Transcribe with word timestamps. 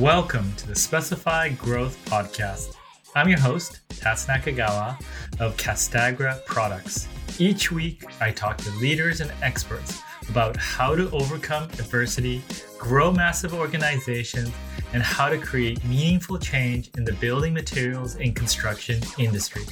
Welcome 0.00 0.50
to 0.54 0.66
the 0.66 0.74
Specified 0.74 1.58
Growth 1.58 2.02
Podcast. 2.06 2.74
I'm 3.14 3.28
your 3.28 3.38
host, 3.38 3.80
Tats 3.90 4.24
Nakagawa 4.24 4.98
of 5.38 5.58
Castagra 5.58 6.42
Products. 6.46 7.06
Each 7.38 7.70
week, 7.70 8.06
I 8.18 8.30
talk 8.30 8.56
to 8.56 8.70
leaders 8.78 9.20
and 9.20 9.30
experts 9.42 10.00
about 10.30 10.56
how 10.56 10.96
to 10.96 11.10
overcome 11.10 11.64
adversity, 11.64 12.42
grow 12.78 13.12
massive 13.12 13.52
organizations, 13.52 14.50
and 14.94 15.02
how 15.02 15.28
to 15.28 15.36
create 15.36 15.84
meaningful 15.84 16.38
change 16.38 16.90
in 16.96 17.04
the 17.04 17.12
building 17.12 17.52
materials 17.52 18.14
and 18.14 18.34
construction 18.34 19.02
industry. 19.18 19.66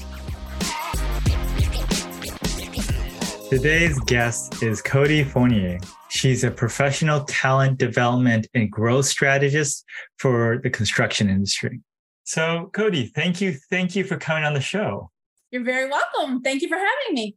Today's 3.50 3.98
guest 4.00 4.62
is 4.62 4.82
Coty 4.82 5.26
Fournier. 5.26 5.78
She's 6.10 6.44
a 6.44 6.50
professional 6.50 7.24
talent 7.24 7.78
development 7.78 8.46
and 8.52 8.70
growth 8.70 9.06
strategist 9.06 9.86
for 10.18 10.60
the 10.62 10.68
construction 10.68 11.30
industry. 11.30 11.80
So, 12.24 12.68
Coty, 12.74 13.10
thank 13.14 13.40
you. 13.40 13.54
Thank 13.70 13.96
you 13.96 14.04
for 14.04 14.18
coming 14.18 14.44
on 14.44 14.52
the 14.52 14.60
show. 14.60 15.10
You're 15.50 15.64
very 15.64 15.88
welcome. 15.88 16.42
Thank 16.42 16.60
you 16.60 16.68
for 16.68 16.76
having 16.76 17.14
me. 17.14 17.36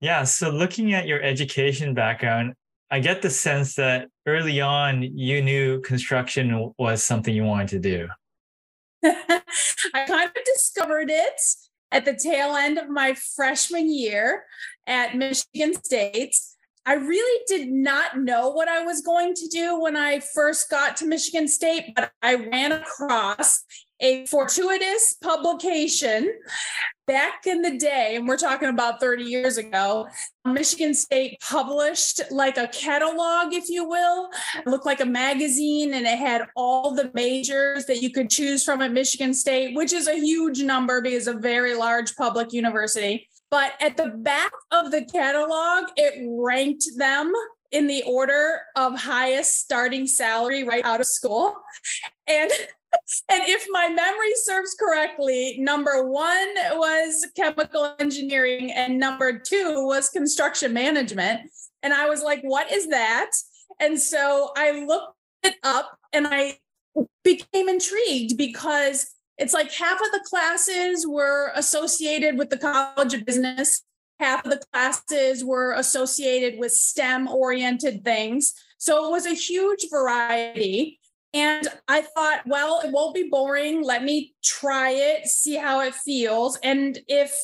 Yeah. 0.00 0.24
So, 0.24 0.50
looking 0.50 0.94
at 0.94 1.06
your 1.06 1.22
education 1.22 1.94
background, 1.94 2.54
I 2.90 2.98
get 2.98 3.22
the 3.22 3.30
sense 3.30 3.76
that 3.76 4.08
early 4.26 4.60
on 4.60 5.02
you 5.16 5.42
knew 5.42 5.80
construction 5.82 6.74
was 6.76 7.04
something 7.04 7.32
you 7.32 7.44
wanted 7.44 7.68
to 7.68 7.78
do. 7.78 8.08
I 9.04 10.04
kind 10.08 10.28
of 10.28 10.44
discovered 10.44 11.08
it 11.08 11.40
at 11.92 12.04
the 12.04 12.14
tail 12.14 12.56
end 12.56 12.78
of 12.78 12.88
my 12.88 13.14
freshman 13.14 13.92
year 13.92 14.44
at 14.86 15.16
Michigan 15.16 15.74
State. 15.84 16.34
I 16.84 16.94
really 16.94 17.42
did 17.46 17.70
not 17.70 18.18
know 18.18 18.50
what 18.50 18.66
I 18.66 18.82
was 18.82 19.02
going 19.02 19.34
to 19.34 19.46
do 19.46 19.80
when 19.80 19.96
I 19.96 20.18
first 20.18 20.68
got 20.68 20.96
to 20.96 21.06
Michigan 21.06 21.46
State, 21.46 21.92
but 21.94 22.10
I 22.22 22.34
ran 22.34 22.72
across 22.72 23.62
a 24.00 24.26
fortuitous 24.26 25.14
publication 25.22 26.32
back 27.12 27.46
in 27.46 27.60
the 27.60 27.76
day, 27.76 28.16
and 28.16 28.26
we're 28.26 28.38
talking 28.38 28.70
about 28.70 28.98
30 28.98 29.24
years 29.24 29.58
ago. 29.58 30.08
Michigan 30.46 30.94
State 30.94 31.36
published 31.42 32.22
like 32.30 32.56
a 32.56 32.68
catalog, 32.68 33.52
if 33.52 33.68
you 33.68 33.86
will, 33.86 34.30
it 34.56 34.66
looked 34.66 34.86
like 34.86 35.00
a 35.00 35.04
magazine, 35.04 35.92
and 35.92 36.06
it 36.06 36.18
had 36.18 36.46
all 36.56 36.94
the 36.94 37.10
majors 37.12 37.84
that 37.84 38.00
you 38.00 38.10
could 38.10 38.30
choose 38.30 38.64
from 38.64 38.80
at 38.80 38.92
Michigan 38.92 39.34
State, 39.34 39.76
which 39.76 39.92
is 39.92 40.08
a 40.08 40.18
huge 40.18 40.62
number 40.62 41.02
because 41.02 41.26
a 41.26 41.34
very 41.34 41.74
large 41.74 42.16
public 42.16 42.50
university. 42.50 43.28
But 43.50 43.72
at 43.82 43.98
the 43.98 44.08
back 44.08 44.52
of 44.70 44.90
the 44.90 45.04
catalog, 45.04 45.90
it 45.96 46.14
ranked 46.26 46.86
them 46.96 47.30
in 47.72 47.88
the 47.88 48.04
order 48.04 48.60
of 48.74 48.98
highest 48.98 49.58
starting 49.58 50.06
salary 50.06 50.64
right 50.64 50.84
out 50.86 51.00
of 51.00 51.06
school. 51.06 51.56
And 52.26 52.50
and 53.28 53.42
if 53.46 53.66
my 53.70 53.88
memory 53.88 54.34
serves 54.44 54.74
correctly, 54.78 55.56
number 55.58 56.08
one 56.08 56.54
was 56.74 57.26
chemical 57.36 57.94
engineering, 57.98 58.72
and 58.72 58.98
number 58.98 59.38
two 59.38 59.86
was 59.86 60.08
construction 60.08 60.72
management. 60.72 61.42
And 61.82 61.92
I 61.92 62.08
was 62.08 62.22
like, 62.22 62.40
what 62.42 62.70
is 62.70 62.88
that? 62.88 63.30
And 63.80 64.00
so 64.00 64.52
I 64.56 64.84
looked 64.84 65.16
it 65.42 65.56
up 65.62 65.98
and 66.12 66.26
I 66.26 66.58
became 67.24 67.68
intrigued 67.68 68.36
because 68.36 69.10
it's 69.38 69.54
like 69.54 69.72
half 69.72 70.00
of 70.00 70.12
the 70.12 70.24
classes 70.24 71.06
were 71.06 71.50
associated 71.54 72.38
with 72.38 72.50
the 72.50 72.58
College 72.58 73.14
of 73.14 73.24
Business, 73.24 73.82
half 74.20 74.44
of 74.44 74.52
the 74.52 74.60
classes 74.72 75.44
were 75.44 75.72
associated 75.72 76.58
with 76.58 76.72
STEM 76.72 77.28
oriented 77.28 78.04
things. 78.04 78.54
So 78.78 79.06
it 79.06 79.10
was 79.10 79.26
a 79.26 79.34
huge 79.34 79.86
variety. 79.90 81.00
And 81.34 81.66
I 81.88 82.02
thought, 82.02 82.42
well, 82.46 82.80
it 82.84 82.92
won't 82.92 83.14
be 83.14 83.28
boring. 83.30 83.82
Let 83.82 84.04
me 84.04 84.34
try 84.42 84.90
it, 84.90 85.26
see 85.26 85.56
how 85.56 85.80
it 85.80 85.94
feels. 85.94 86.58
And 86.62 86.98
if 87.08 87.34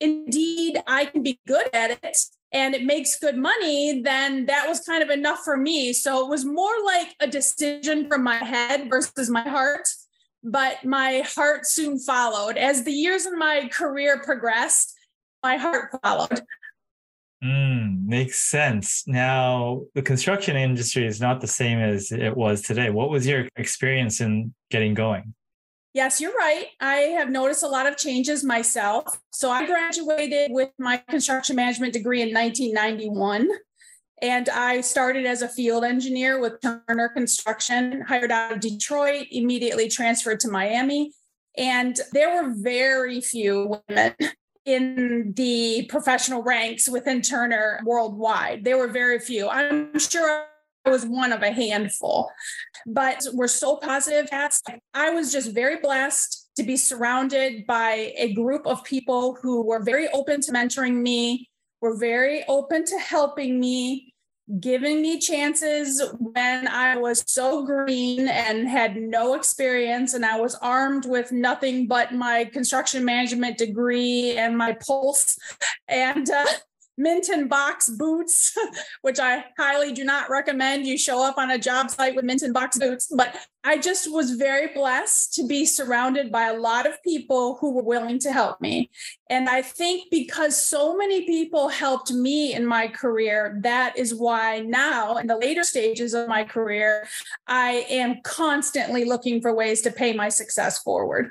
indeed 0.00 0.82
I 0.86 1.04
can 1.06 1.22
be 1.22 1.40
good 1.46 1.68
at 1.74 1.90
it 2.02 2.18
and 2.52 2.74
it 2.74 2.84
makes 2.84 3.18
good 3.18 3.36
money, 3.36 4.00
then 4.02 4.46
that 4.46 4.66
was 4.68 4.80
kind 4.80 5.02
of 5.02 5.10
enough 5.10 5.40
for 5.44 5.56
me. 5.56 5.92
So 5.92 6.24
it 6.24 6.30
was 6.30 6.44
more 6.44 6.74
like 6.84 7.14
a 7.20 7.26
decision 7.26 8.08
from 8.08 8.22
my 8.22 8.36
head 8.36 8.88
versus 8.88 9.28
my 9.28 9.46
heart. 9.46 9.88
But 10.42 10.84
my 10.84 11.22
heart 11.26 11.66
soon 11.66 11.98
followed. 11.98 12.56
As 12.56 12.84
the 12.84 12.92
years 12.92 13.26
in 13.26 13.38
my 13.38 13.68
career 13.72 14.20
progressed, 14.22 14.94
my 15.42 15.56
heart 15.56 15.90
followed. 16.02 16.42
Mm, 17.44 18.06
makes 18.06 18.38
sense. 18.38 19.06
Now, 19.06 19.82
the 19.94 20.00
construction 20.00 20.56
industry 20.56 21.06
is 21.06 21.20
not 21.20 21.42
the 21.42 21.46
same 21.46 21.78
as 21.78 22.10
it 22.10 22.34
was 22.34 22.62
today. 22.62 22.88
What 22.88 23.10
was 23.10 23.26
your 23.26 23.46
experience 23.56 24.22
in 24.22 24.54
getting 24.70 24.94
going? 24.94 25.34
Yes, 25.92 26.20
you're 26.20 26.34
right. 26.34 26.68
I 26.80 26.94
have 27.18 27.30
noticed 27.30 27.62
a 27.62 27.68
lot 27.68 27.86
of 27.86 27.98
changes 27.98 28.42
myself. 28.42 29.20
So 29.30 29.50
I 29.50 29.66
graduated 29.66 30.52
with 30.52 30.70
my 30.78 31.02
construction 31.08 31.54
management 31.54 31.92
degree 31.92 32.22
in 32.22 32.32
1991. 32.32 33.48
And 34.22 34.48
I 34.48 34.80
started 34.80 35.26
as 35.26 35.42
a 35.42 35.48
field 35.48 35.84
engineer 35.84 36.40
with 36.40 36.60
Turner 36.62 37.10
Construction, 37.10 38.00
hired 38.08 38.32
out 38.32 38.52
of 38.52 38.60
Detroit, 38.60 39.26
immediately 39.30 39.88
transferred 39.88 40.40
to 40.40 40.48
Miami. 40.48 41.12
And 41.58 42.00
there 42.12 42.42
were 42.42 42.54
very 42.56 43.20
few 43.20 43.76
women 43.88 44.14
in 44.64 45.32
the 45.36 45.86
professional 45.88 46.42
ranks 46.42 46.88
within 46.88 47.20
Turner 47.20 47.80
worldwide. 47.84 48.64
There 48.64 48.78
were 48.78 48.88
very 48.88 49.18
few. 49.18 49.48
I'm 49.48 49.98
sure 49.98 50.46
I 50.86 50.90
was 50.90 51.04
one 51.04 51.32
of 51.32 51.42
a 51.42 51.50
handful, 51.50 52.30
but 52.86 53.26
we're 53.32 53.48
so 53.48 53.76
positive. 53.76 54.28
I 54.94 55.10
was 55.10 55.32
just 55.32 55.52
very 55.52 55.80
blessed 55.80 56.50
to 56.56 56.62
be 56.62 56.76
surrounded 56.76 57.66
by 57.66 58.12
a 58.16 58.32
group 58.32 58.66
of 58.66 58.84
people 58.84 59.36
who 59.42 59.62
were 59.66 59.82
very 59.82 60.08
open 60.08 60.40
to 60.42 60.52
mentoring 60.52 61.02
me, 61.02 61.50
were 61.80 61.98
very 61.98 62.44
open 62.48 62.84
to 62.86 62.98
helping 62.98 63.58
me, 63.58 64.13
giving 64.60 65.00
me 65.00 65.18
chances 65.18 66.02
when 66.18 66.68
I 66.68 66.96
was 66.96 67.24
so 67.26 67.64
green 67.64 68.28
and 68.28 68.68
had 68.68 68.96
no 68.96 69.34
experience, 69.34 70.14
and 70.14 70.24
I 70.24 70.38
was 70.38 70.54
armed 70.56 71.06
with 71.06 71.32
nothing 71.32 71.86
but 71.86 72.12
my 72.12 72.44
construction 72.44 73.04
management 73.04 73.58
degree 73.58 74.36
and 74.36 74.56
my 74.56 74.76
pulse. 74.86 75.38
And 75.88 76.28
uh, 76.30 76.44
Minton 76.96 77.48
box 77.48 77.88
boots, 77.88 78.56
which 79.02 79.18
I 79.18 79.44
highly 79.58 79.92
do 79.92 80.04
not 80.04 80.30
recommend 80.30 80.86
you 80.86 80.96
show 80.96 81.24
up 81.24 81.38
on 81.38 81.50
a 81.50 81.58
job 81.58 81.90
site 81.90 82.14
with 82.14 82.24
Minton 82.24 82.52
box 82.52 82.78
boots. 82.78 83.12
But 83.14 83.36
I 83.64 83.78
just 83.78 84.12
was 84.12 84.32
very 84.32 84.68
blessed 84.74 85.34
to 85.34 85.46
be 85.46 85.64
surrounded 85.64 86.30
by 86.30 86.48
a 86.48 86.58
lot 86.58 86.86
of 86.86 87.02
people 87.02 87.56
who 87.60 87.72
were 87.72 87.82
willing 87.82 88.18
to 88.20 88.32
help 88.32 88.60
me. 88.60 88.90
And 89.30 89.48
I 89.48 89.62
think 89.62 90.10
because 90.10 90.60
so 90.60 90.96
many 90.96 91.26
people 91.26 91.68
helped 91.68 92.12
me 92.12 92.52
in 92.52 92.66
my 92.66 92.88
career, 92.88 93.58
that 93.62 93.98
is 93.98 94.14
why 94.14 94.60
now 94.60 95.16
in 95.16 95.26
the 95.26 95.36
later 95.36 95.64
stages 95.64 96.14
of 96.14 96.28
my 96.28 96.44
career, 96.44 97.08
I 97.46 97.86
am 97.88 98.20
constantly 98.22 99.04
looking 99.04 99.40
for 99.40 99.54
ways 99.54 99.82
to 99.82 99.90
pay 99.90 100.12
my 100.12 100.28
success 100.28 100.78
forward. 100.80 101.30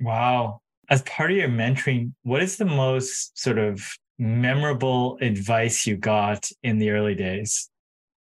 Wow. 0.00 0.62
As 0.88 1.02
part 1.02 1.30
of 1.30 1.36
your 1.36 1.48
mentoring, 1.48 2.12
what 2.22 2.42
is 2.42 2.56
the 2.56 2.64
most 2.64 3.38
sort 3.38 3.58
of 3.58 3.82
memorable 4.22 5.18
advice 5.20 5.86
you 5.86 5.96
got 5.96 6.48
in 6.62 6.78
the 6.78 6.90
early 6.90 7.14
days? 7.14 7.68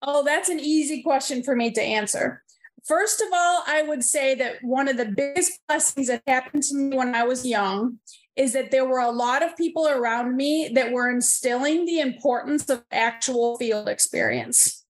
Oh, 0.04 0.24
that's 0.24 0.48
an 0.48 0.60
easy 0.60 1.02
question 1.02 1.44
for 1.44 1.56
me 1.56 1.72
to 1.72 1.82
answer. 1.82 2.44
First 2.86 3.20
of 3.20 3.28
all, 3.34 3.64
I 3.66 3.82
would 3.82 4.04
say 4.04 4.36
that 4.36 4.58
one 4.62 4.88
of 4.88 4.96
the 4.96 5.08
biggest 5.08 5.60
blessings 5.68 6.08
that 6.08 6.22
happened 6.28 6.64
to 6.64 6.76
me 6.76 6.96
when 6.96 7.16
I 7.16 7.24
was 7.24 7.46
young 7.46 8.00
is 8.36 8.54
that 8.54 8.70
there 8.70 8.86
were 8.86 9.00
a 9.00 9.12
lot 9.12 9.44
of 9.44 9.58
people 9.58 9.88
around 9.88 10.38
me 10.38 10.70
that 10.74 10.92
were 10.92 11.10
instilling 11.10 11.86
the 11.86 12.00
importance 12.00 12.70
of 12.70 12.86
actual 12.92 13.58
field 13.58 13.90
experience. 13.90 14.86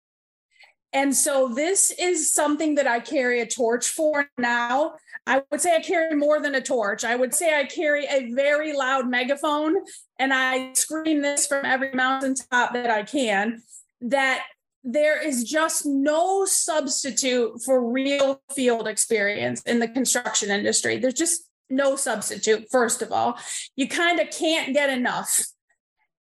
And 0.95 1.13
so 1.13 1.49
this 1.49 1.91
is 1.99 2.31
something 2.31 2.75
that 2.75 2.87
I 2.87 3.01
carry 3.01 3.41
a 3.41 3.45
torch 3.45 3.89
for 3.89 4.29
now. 4.37 4.93
I 5.27 5.43
would 5.51 5.59
say 5.59 5.75
I 5.75 5.81
carry 5.81 6.15
more 6.15 6.39
than 6.39 6.55
a 6.55 6.61
torch. 6.61 7.03
I 7.03 7.17
would 7.17 7.35
say 7.35 7.53
I 7.53 7.65
carry 7.65 8.05
a 8.05 8.31
very 8.31 8.71
loud 8.71 9.09
megaphone 9.09 9.75
and 10.17 10.33
I 10.33 10.71
scream 10.71 11.21
this 11.21 11.47
from 11.47 11.65
every 11.65 11.91
mountaintop 11.91 12.73
that 12.73 12.89
I 12.89 13.03
can 13.03 13.61
that 13.99 14.43
there 14.85 15.21
is 15.21 15.43
just 15.43 15.85
no 15.85 16.45
substitute 16.45 17.61
for 17.65 17.91
real 17.91 18.41
field 18.55 18.87
experience 18.87 19.61
in 19.63 19.79
the 19.79 19.89
construction 19.89 20.49
industry. 20.49 20.97
There's 20.97 21.13
just 21.13 21.49
no 21.69 21.97
substitute, 21.97 22.67
first 22.71 23.01
of 23.01 23.11
all. 23.11 23.37
You 23.75 23.89
kind 23.89 24.21
of 24.21 24.29
can't 24.29 24.73
get 24.73 24.89
enough. 24.89 25.43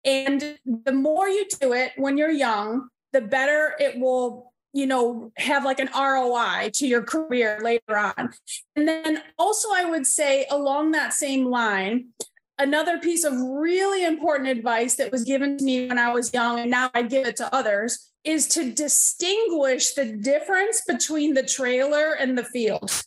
And 0.05 0.59
the 0.65 0.93
more 0.93 1.29
you 1.29 1.47
do 1.61 1.73
it 1.73 1.91
when 1.97 2.17
you're 2.17 2.31
young, 2.31 2.89
the 3.13 3.21
better 3.21 3.75
it 3.81 3.99
will 3.99 4.50
you 4.73 4.87
know 4.87 5.33
have 5.37 5.65
like 5.65 5.81
an 5.81 5.91
ROI 5.95 6.71
to 6.75 6.87
your 6.87 7.03
career 7.03 7.61
later 7.63 7.97
on. 7.97 8.31
And 8.77 8.87
then 8.87 9.23
also 9.39 9.69
I 9.75 9.85
would 9.85 10.07
say 10.07 10.47
along 10.51 10.93
that 10.93 11.13
same 11.13 11.47
line 11.47 12.09
another 12.61 12.99
piece 12.99 13.25
of 13.25 13.33
really 13.35 14.05
important 14.05 14.49
advice 14.49 14.97
that 14.97 15.11
was 15.11 15.25
given 15.25 15.57
to 15.57 15.65
me 15.65 15.89
when 15.89 15.99
I 15.99 16.13
was 16.13 16.33
young, 16.33 16.61
and 16.61 16.71
now 16.71 16.91
I 16.95 17.03
give 17.03 17.27
it 17.27 17.37
to 17.37 17.53
others, 17.55 18.13
is 18.23 18.47
to 18.49 18.71
distinguish 18.71 19.95
the 19.95 20.05
difference 20.05 20.83
between 20.87 21.35
the 21.35 21.43
trailer 21.43 22.13
and 22.13 22.37
the 22.37 22.45
field. 22.45 23.03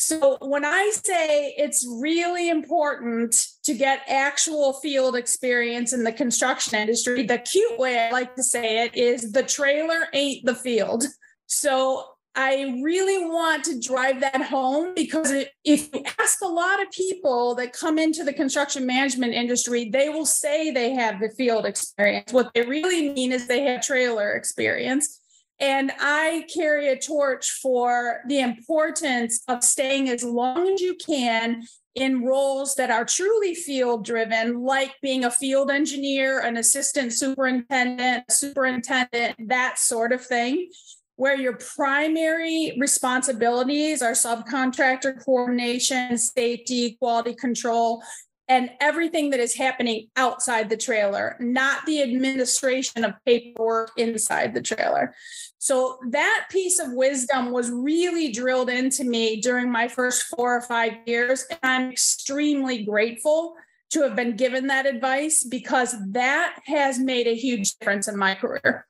So 0.00 0.38
when 0.40 0.64
I 0.64 0.92
say 0.94 1.54
it's 1.58 1.84
really 2.00 2.48
important 2.48 3.34
to 3.64 3.74
get 3.74 4.02
actual 4.06 4.74
field 4.74 5.16
experience 5.16 5.92
in 5.92 6.04
the 6.04 6.12
construction 6.12 6.78
industry, 6.78 7.26
the 7.26 7.38
cute 7.38 7.76
way 7.80 7.98
I 7.98 8.12
like 8.12 8.36
to 8.36 8.44
say 8.44 8.84
it 8.84 8.96
is 8.96 9.32
the 9.32 9.42
trailer 9.42 10.06
ain't 10.12 10.46
the 10.46 10.54
field. 10.54 11.04
So 11.46 12.04
I 12.36 12.78
really 12.80 13.28
want 13.28 13.64
to 13.64 13.80
drive 13.80 14.20
that 14.20 14.40
home 14.40 14.94
because 14.94 15.32
if 15.64 15.92
you 15.92 16.04
ask 16.20 16.40
a 16.42 16.46
lot 16.46 16.80
of 16.80 16.92
people 16.92 17.56
that 17.56 17.72
come 17.72 17.98
into 17.98 18.22
the 18.22 18.32
construction 18.32 18.86
management 18.86 19.34
industry, 19.34 19.90
they 19.90 20.10
will 20.10 20.26
say 20.26 20.70
they 20.70 20.94
have 20.94 21.18
the 21.18 21.30
field 21.30 21.66
experience. 21.66 22.32
What 22.32 22.52
they 22.54 22.62
really 22.62 23.12
mean 23.12 23.32
is 23.32 23.48
they 23.48 23.62
have 23.64 23.82
trailer 23.82 24.34
experience. 24.34 25.20
And 25.60 25.90
I 25.98 26.46
carry 26.54 26.88
a 26.88 26.98
torch 26.98 27.50
for 27.50 28.20
the 28.28 28.38
importance 28.40 29.42
of 29.48 29.64
staying 29.64 30.08
as 30.08 30.22
long 30.22 30.68
as 30.72 30.80
you 30.80 30.94
can 30.94 31.64
in 31.96 32.24
roles 32.24 32.76
that 32.76 32.90
are 32.90 33.04
truly 33.04 33.56
field 33.56 34.04
driven, 34.04 34.62
like 34.62 34.94
being 35.02 35.24
a 35.24 35.30
field 35.30 35.68
engineer, 35.70 36.38
an 36.38 36.56
assistant 36.56 37.12
superintendent, 37.12 38.30
superintendent, 38.30 39.48
that 39.48 39.80
sort 39.80 40.12
of 40.12 40.24
thing, 40.24 40.70
where 41.16 41.36
your 41.36 41.56
primary 41.76 42.76
responsibilities 42.78 44.00
are 44.00 44.12
subcontractor 44.12 45.24
coordination, 45.24 46.16
safety, 46.16 46.96
quality 47.00 47.34
control, 47.34 48.00
and 48.48 48.70
everything 48.80 49.30
that 49.30 49.40
is 49.40 49.54
happening 49.54 50.08
outside 50.16 50.70
the 50.70 50.76
trailer, 50.76 51.36
not 51.38 51.84
the 51.84 52.02
administration 52.02 53.04
of 53.04 53.12
paperwork 53.26 53.90
inside 53.96 54.54
the 54.54 54.62
trailer. 54.62 55.14
So 55.58 55.98
that 56.10 56.46
piece 56.50 56.78
of 56.78 56.92
wisdom 56.92 57.50
was 57.50 57.70
really 57.70 58.32
drilled 58.32 58.70
into 58.70 59.04
me 59.04 59.40
during 59.40 59.70
my 59.70 59.88
first 59.88 60.22
four 60.22 60.56
or 60.56 60.62
five 60.62 60.94
years. 61.04 61.44
And 61.50 61.58
I'm 61.62 61.90
extremely 61.90 62.84
grateful 62.84 63.54
to 63.90 64.02
have 64.02 64.16
been 64.16 64.36
given 64.36 64.66
that 64.68 64.86
advice 64.86 65.44
because 65.44 65.94
that 66.12 66.58
has 66.66 66.98
made 66.98 67.26
a 67.26 67.34
huge 67.34 67.74
difference 67.76 68.08
in 68.08 68.16
my 68.16 68.34
career. 68.34 68.86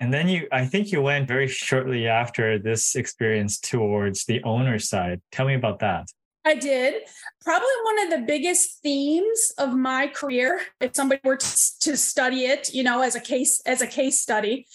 And 0.00 0.12
then 0.12 0.28
you, 0.28 0.48
I 0.52 0.66
think 0.66 0.92
you 0.92 1.00
went 1.02 1.28
very 1.28 1.48
shortly 1.48 2.08
after 2.08 2.58
this 2.58 2.94
experience 2.94 3.58
towards 3.58 4.24
the 4.24 4.42
owner 4.44 4.78
side. 4.78 5.20
Tell 5.30 5.46
me 5.46 5.54
about 5.54 5.78
that. 5.80 6.08
I 6.44 6.54
did. 6.54 7.02
Probably 7.42 7.66
one 7.84 8.02
of 8.04 8.10
the 8.10 8.26
biggest 8.26 8.82
themes 8.82 9.52
of 9.58 9.74
my 9.74 10.08
career, 10.08 10.60
if 10.80 10.94
somebody 10.94 11.20
were 11.24 11.36
to, 11.36 11.78
to 11.80 11.96
study 11.96 12.46
it, 12.46 12.74
you 12.74 12.82
know, 12.82 13.00
as 13.00 13.14
a 13.14 13.20
case 13.20 13.62
as 13.64 13.80
a 13.80 13.86
case 13.86 14.20
study, 14.20 14.66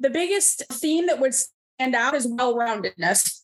the 0.00 0.10
biggest 0.10 0.64
theme 0.72 1.06
that 1.06 1.20
would 1.20 1.34
stand 1.34 1.94
out 1.94 2.14
is 2.14 2.26
well-roundedness. 2.26 3.42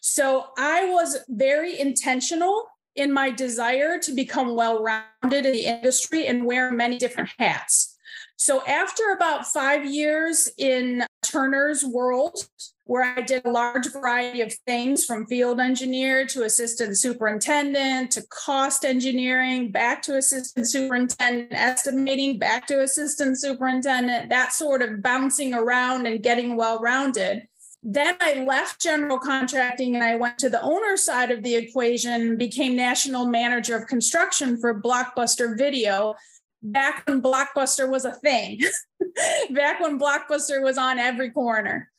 So 0.00 0.46
I 0.56 0.86
was 0.86 1.18
very 1.28 1.78
intentional 1.78 2.66
in 2.94 3.12
my 3.12 3.30
desire 3.30 3.98
to 3.98 4.12
become 4.12 4.54
well-rounded 4.54 5.46
in 5.46 5.52
the 5.52 5.64
industry 5.64 6.26
and 6.26 6.44
wear 6.44 6.70
many 6.70 6.98
different 6.98 7.30
hats. 7.38 7.96
So 8.36 8.64
after 8.66 9.10
about 9.10 9.46
five 9.46 9.84
years 9.84 10.48
in 10.58 11.04
Turner's 11.30 11.84
world, 11.84 12.48
where 12.84 13.04
I 13.04 13.20
did 13.20 13.44
a 13.44 13.50
large 13.50 13.92
variety 13.92 14.40
of 14.40 14.52
things 14.66 15.04
from 15.04 15.26
field 15.26 15.60
engineer 15.60 16.26
to 16.28 16.44
assistant 16.44 16.98
superintendent 16.98 18.12
to 18.12 18.22
cost 18.28 18.84
engineering, 18.84 19.70
back 19.70 20.02
to 20.02 20.16
assistant 20.16 20.68
superintendent, 20.68 21.52
estimating, 21.52 22.38
back 22.38 22.66
to 22.68 22.80
assistant 22.80 23.40
superintendent, 23.40 24.30
that 24.30 24.52
sort 24.52 24.82
of 24.82 25.02
bouncing 25.02 25.52
around 25.54 26.06
and 26.06 26.22
getting 26.22 26.56
well 26.56 26.78
rounded. 26.78 27.46
Then 27.82 28.16
I 28.20 28.44
left 28.44 28.80
general 28.80 29.18
contracting 29.18 29.94
and 29.94 30.02
I 30.02 30.16
went 30.16 30.38
to 30.38 30.50
the 30.50 30.62
owner 30.62 30.96
side 30.96 31.30
of 31.30 31.42
the 31.42 31.54
equation, 31.54 32.36
became 32.36 32.74
national 32.74 33.26
manager 33.26 33.76
of 33.76 33.86
construction 33.86 34.58
for 34.58 34.80
Blockbuster 34.80 35.56
Video, 35.56 36.14
back 36.62 37.04
when 37.06 37.22
Blockbuster 37.22 37.88
was 37.88 38.04
a 38.04 38.12
thing, 38.12 38.60
back 39.50 39.80
when 39.80 39.98
Blockbuster 39.98 40.62
was 40.62 40.78
on 40.78 40.98
every 40.98 41.30
corner. 41.30 41.90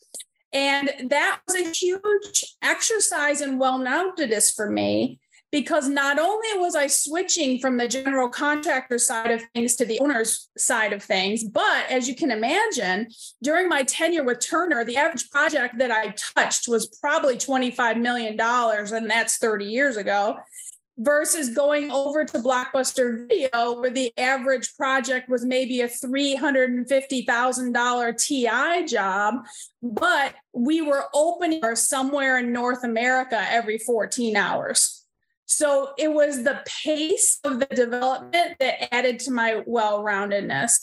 And 0.52 0.92
that 1.10 1.42
was 1.48 1.56
a 1.56 1.72
huge 1.72 2.56
exercise 2.62 3.42
in 3.42 3.60
well 3.60 3.80
roundedness 3.80 4.56
for 4.56 4.70
me 4.70 5.20
because 5.52 5.88
not 5.88 6.20
only 6.20 6.48
was 6.56 6.76
I 6.76 6.88
switching 6.88 7.60
from 7.60 7.78
the 7.78 7.88
general 7.88 8.30
contractor 8.30 9.00
side 9.00 9.32
of 9.32 9.42
things 9.54 9.76
to 9.76 9.86
the 9.86 10.00
owner's 10.00 10.50
side 10.58 10.94
of 10.94 11.02
things, 11.02 11.44
but 11.44 11.90
as 11.90 12.08
you 12.08 12.16
can 12.16 12.32
imagine, 12.32 13.08
during 13.42 13.68
my 13.68 13.84
tenure 13.84 14.24
with 14.24 14.40
Turner, 14.40 14.86
the 14.86 14.98
average 14.98 15.30
project 15.32 15.80
that 15.80 15.92
I 15.92 16.14
touched 16.36 16.68
was 16.68 16.88
probably 17.02 17.36
$25 17.36 18.00
million, 18.00 18.40
and 18.40 19.10
that's 19.10 19.38
30 19.38 19.66
years 19.66 19.98
ago 19.98 20.38
versus 21.00 21.50
going 21.50 21.90
over 21.92 22.24
to 22.26 22.40
Blockbuster 22.40 23.28
Video, 23.28 23.80
where 23.80 23.90
the 23.90 24.14
average 24.18 24.76
project 24.76 25.30
was 25.30 25.46
maybe 25.46 25.80
a 25.80 25.88
$350,000 25.88 28.18
TI 28.18 28.86
job, 28.86 29.36
but 29.82 30.36
we 30.54 30.82
were 30.82 31.06
opening 31.14 31.64
somewhere 31.76 32.38
in 32.38 32.52
North 32.52 32.84
America 32.84 33.42
every 33.50 33.78
14 33.78 34.36
hours. 34.36 35.06
So 35.46 35.94
it 35.98 36.12
was 36.12 36.44
the 36.44 36.62
pace 36.84 37.40
of 37.46 37.62
the 37.62 37.68
development 37.68 38.58
that 38.60 38.94
added 38.94 39.22
to 39.22 39.32
my 39.32 39.64
well 39.66 40.04
roundedness. 40.04 40.74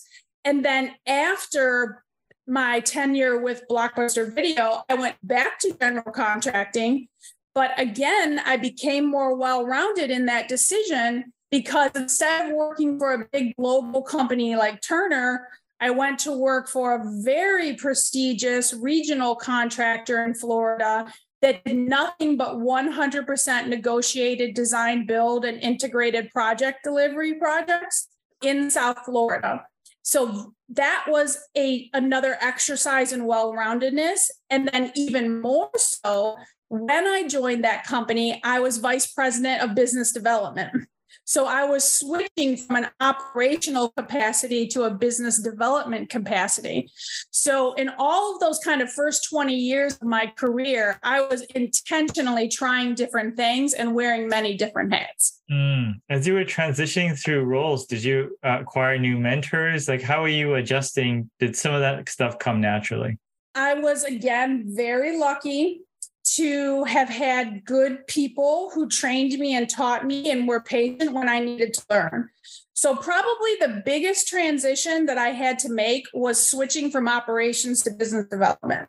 And 0.44 0.64
then 0.64 0.94
after 1.06 2.02
my 2.46 2.80
tenure 2.80 3.38
with 3.38 3.64
Blockbuster 3.70 4.34
Video, 4.34 4.82
I 4.88 4.94
went 4.94 5.16
back 5.22 5.58
to 5.60 5.76
general 5.78 6.10
contracting 6.10 7.08
but 7.56 7.72
again, 7.78 8.38
I 8.44 8.58
became 8.58 9.10
more 9.10 9.34
well 9.34 9.64
rounded 9.64 10.10
in 10.10 10.26
that 10.26 10.46
decision 10.46 11.32
because 11.50 11.90
instead 11.94 12.50
of 12.50 12.52
working 12.52 12.98
for 12.98 13.14
a 13.14 13.26
big 13.32 13.56
global 13.56 14.02
company 14.02 14.54
like 14.56 14.82
Turner, 14.82 15.48
I 15.80 15.88
went 15.88 16.18
to 16.20 16.32
work 16.32 16.68
for 16.68 16.94
a 16.94 17.22
very 17.24 17.74
prestigious 17.74 18.74
regional 18.74 19.34
contractor 19.34 20.22
in 20.22 20.34
Florida 20.34 21.10
that 21.40 21.64
did 21.64 21.78
nothing 21.78 22.36
but 22.36 22.56
100% 22.56 23.68
negotiated 23.68 24.54
design, 24.54 25.06
build, 25.06 25.46
and 25.46 25.58
integrated 25.62 26.30
project 26.32 26.80
delivery 26.84 27.38
projects 27.38 28.08
in 28.42 28.70
South 28.70 28.98
Florida. 29.06 29.64
So 30.02 30.52
that 30.68 31.06
was 31.08 31.38
a 31.56 31.88
another 31.94 32.36
exercise 32.40 33.12
in 33.12 33.24
well-roundedness 33.24 34.30
and 34.50 34.68
then 34.68 34.92
even 34.94 35.40
more 35.40 35.70
so 35.76 36.36
when 36.68 37.06
I 37.06 37.26
joined 37.28 37.64
that 37.64 37.84
company, 37.84 38.40
I 38.44 38.60
was 38.60 38.78
vice 38.78 39.06
president 39.06 39.62
of 39.62 39.74
business 39.74 40.12
development. 40.12 40.86
So 41.28 41.46
I 41.46 41.64
was 41.64 41.82
switching 41.82 42.56
from 42.56 42.76
an 42.76 42.88
operational 43.00 43.90
capacity 43.96 44.66
to 44.68 44.84
a 44.84 44.90
business 44.90 45.42
development 45.42 46.08
capacity. 46.08 46.88
So 47.30 47.72
in 47.74 47.90
all 47.98 48.34
of 48.34 48.40
those 48.40 48.60
kind 48.60 48.80
of 48.80 48.92
first 48.92 49.28
20 49.28 49.52
years 49.52 49.94
of 49.94 50.02
my 50.02 50.26
career, 50.36 51.00
I 51.02 51.22
was 51.22 51.42
intentionally 51.54 52.48
trying 52.48 52.94
different 52.94 53.36
things 53.36 53.74
and 53.74 53.94
wearing 53.94 54.28
many 54.28 54.56
different 54.56 54.92
hats. 54.92 55.42
Mm. 55.50 55.94
As 56.08 56.28
you 56.28 56.34
were 56.34 56.44
transitioning 56.44 57.20
through 57.20 57.44
roles, 57.44 57.86
did 57.86 58.04
you 58.04 58.38
uh, 58.44 58.58
acquire 58.60 58.96
new 58.96 59.18
mentors? 59.18 59.88
Like, 59.88 60.02
how 60.02 60.22
are 60.22 60.28
you 60.28 60.54
adjusting? 60.54 61.28
Did 61.40 61.56
some 61.56 61.74
of 61.74 61.80
that 61.80 62.08
stuff 62.08 62.38
come 62.38 62.60
naturally? 62.60 63.18
I 63.56 63.74
was 63.74 64.04
again 64.04 64.64
very 64.76 65.18
lucky 65.18 65.85
to 66.34 66.82
have 66.84 67.08
had 67.08 67.64
good 67.64 68.06
people 68.08 68.70
who 68.74 68.88
trained 68.88 69.38
me 69.38 69.54
and 69.54 69.70
taught 69.70 70.04
me 70.04 70.30
and 70.30 70.48
were 70.48 70.60
patient 70.60 71.12
when 71.12 71.28
I 71.28 71.38
needed 71.38 71.74
to 71.74 71.82
learn. 71.88 72.30
So, 72.74 72.96
probably 72.96 73.56
the 73.60 73.82
biggest 73.84 74.28
transition 74.28 75.06
that 75.06 75.18
I 75.18 75.28
had 75.28 75.58
to 75.60 75.70
make 75.70 76.06
was 76.12 76.44
switching 76.44 76.90
from 76.90 77.08
operations 77.08 77.82
to 77.84 77.90
business 77.90 78.26
development. 78.26 78.88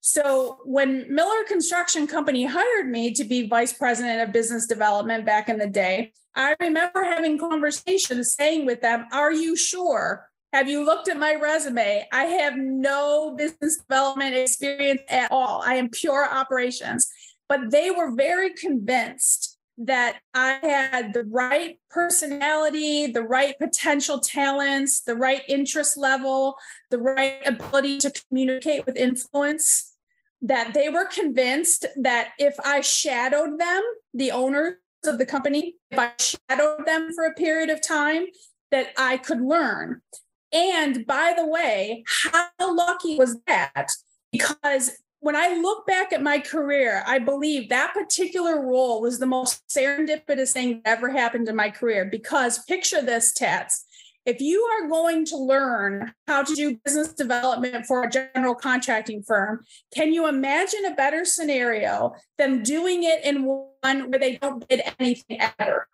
So, 0.00 0.58
when 0.64 1.12
Miller 1.12 1.44
Construction 1.48 2.06
Company 2.06 2.44
hired 2.44 2.88
me 2.88 3.12
to 3.14 3.24
be 3.24 3.48
vice 3.48 3.72
president 3.72 4.20
of 4.20 4.32
business 4.32 4.66
development 4.66 5.26
back 5.26 5.48
in 5.48 5.58
the 5.58 5.66
day, 5.66 6.12
I 6.34 6.54
remember 6.60 7.02
having 7.02 7.38
conversations 7.38 8.32
saying 8.32 8.66
with 8.66 8.82
them, 8.82 9.06
Are 9.12 9.32
you 9.32 9.56
sure 9.56 10.28
have 10.52 10.68
you 10.68 10.84
looked 10.84 11.08
at 11.08 11.18
my 11.18 11.34
resume? 11.34 12.06
I 12.12 12.24
have 12.24 12.56
no 12.56 13.34
business 13.36 13.76
development 13.76 14.34
experience 14.34 15.02
at 15.08 15.30
all. 15.30 15.62
I 15.64 15.74
am 15.74 15.90
pure 15.90 16.26
operations. 16.30 17.08
But 17.48 17.70
they 17.70 17.90
were 17.90 18.14
very 18.14 18.54
convinced 18.54 19.58
that 19.78 20.16
I 20.34 20.58
had 20.62 21.12
the 21.12 21.24
right 21.24 21.78
personality, 21.90 23.06
the 23.06 23.22
right 23.22 23.58
potential 23.58 24.18
talents, 24.18 25.02
the 25.02 25.14
right 25.14 25.42
interest 25.48 25.96
level, 25.96 26.56
the 26.90 26.98
right 26.98 27.46
ability 27.46 27.98
to 27.98 28.12
communicate 28.28 28.86
with 28.86 28.96
influence. 28.96 29.92
That 30.42 30.74
they 30.74 30.88
were 30.90 31.06
convinced 31.06 31.86
that 31.96 32.30
if 32.38 32.54
I 32.64 32.80
shadowed 32.80 33.58
them, 33.58 33.82
the 34.14 34.30
owners 34.30 34.74
of 35.04 35.18
the 35.18 35.26
company, 35.26 35.76
if 35.90 35.98
I 35.98 36.12
shadowed 36.18 36.86
them 36.86 37.10
for 37.14 37.24
a 37.24 37.34
period 37.34 37.70
of 37.70 37.86
time, 37.86 38.26
that 38.70 38.88
I 38.96 39.16
could 39.16 39.40
learn. 39.40 40.02
And 40.56 41.06
by 41.06 41.34
the 41.36 41.46
way, 41.46 42.02
how 42.32 42.48
lucky 42.60 43.18
was 43.18 43.36
that? 43.46 43.90
Because 44.32 44.90
when 45.20 45.36
I 45.36 45.48
look 45.60 45.86
back 45.86 46.14
at 46.14 46.22
my 46.22 46.38
career, 46.38 47.02
I 47.06 47.18
believe 47.18 47.68
that 47.68 47.92
particular 47.92 48.64
role 48.64 49.02
was 49.02 49.18
the 49.18 49.26
most 49.26 49.62
serendipitous 49.68 50.52
thing 50.52 50.80
that 50.84 50.96
ever 50.96 51.10
happened 51.10 51.50
in 51.50 51.56
my 51.56 51.68
career. 51.68 52.06
Because 52.06 52.64
picture 52.64 53.02
this, 53.02 53.34
Tats. 53.34 53.84
If 54.24 54.40
you 54.40 54.62
are 54.62 54.88
going 54.88 55.26
to 55.26 55.36
learn 55.36 56.12
how 56.26 56.42
to 56.42 56.54
do 56.54 56.78
business 56.84 57.12
development 57.12 57.84
for 57.84 58.02
a 58.02 58.10
general 58.10 58.54
contracting 58.54 59.22
firm, 59.22 59.60
can 59.94 60.12
you 60.12 60.26
imagine 60.26 60.86
a 60.86 60.94
better 60.94 61.26
scenario 61.26 62.14
than 62.38 62.62
doing 62.62 63.04
it 63.04 63.24
in 63.24 63.44
one 63.44 64.10
where 64.10 64.18
they 64.18 64.36
don't 64.38 64.66
bid 64.66 64.82
anything 64.98 65.38
ever? 65.60 65.86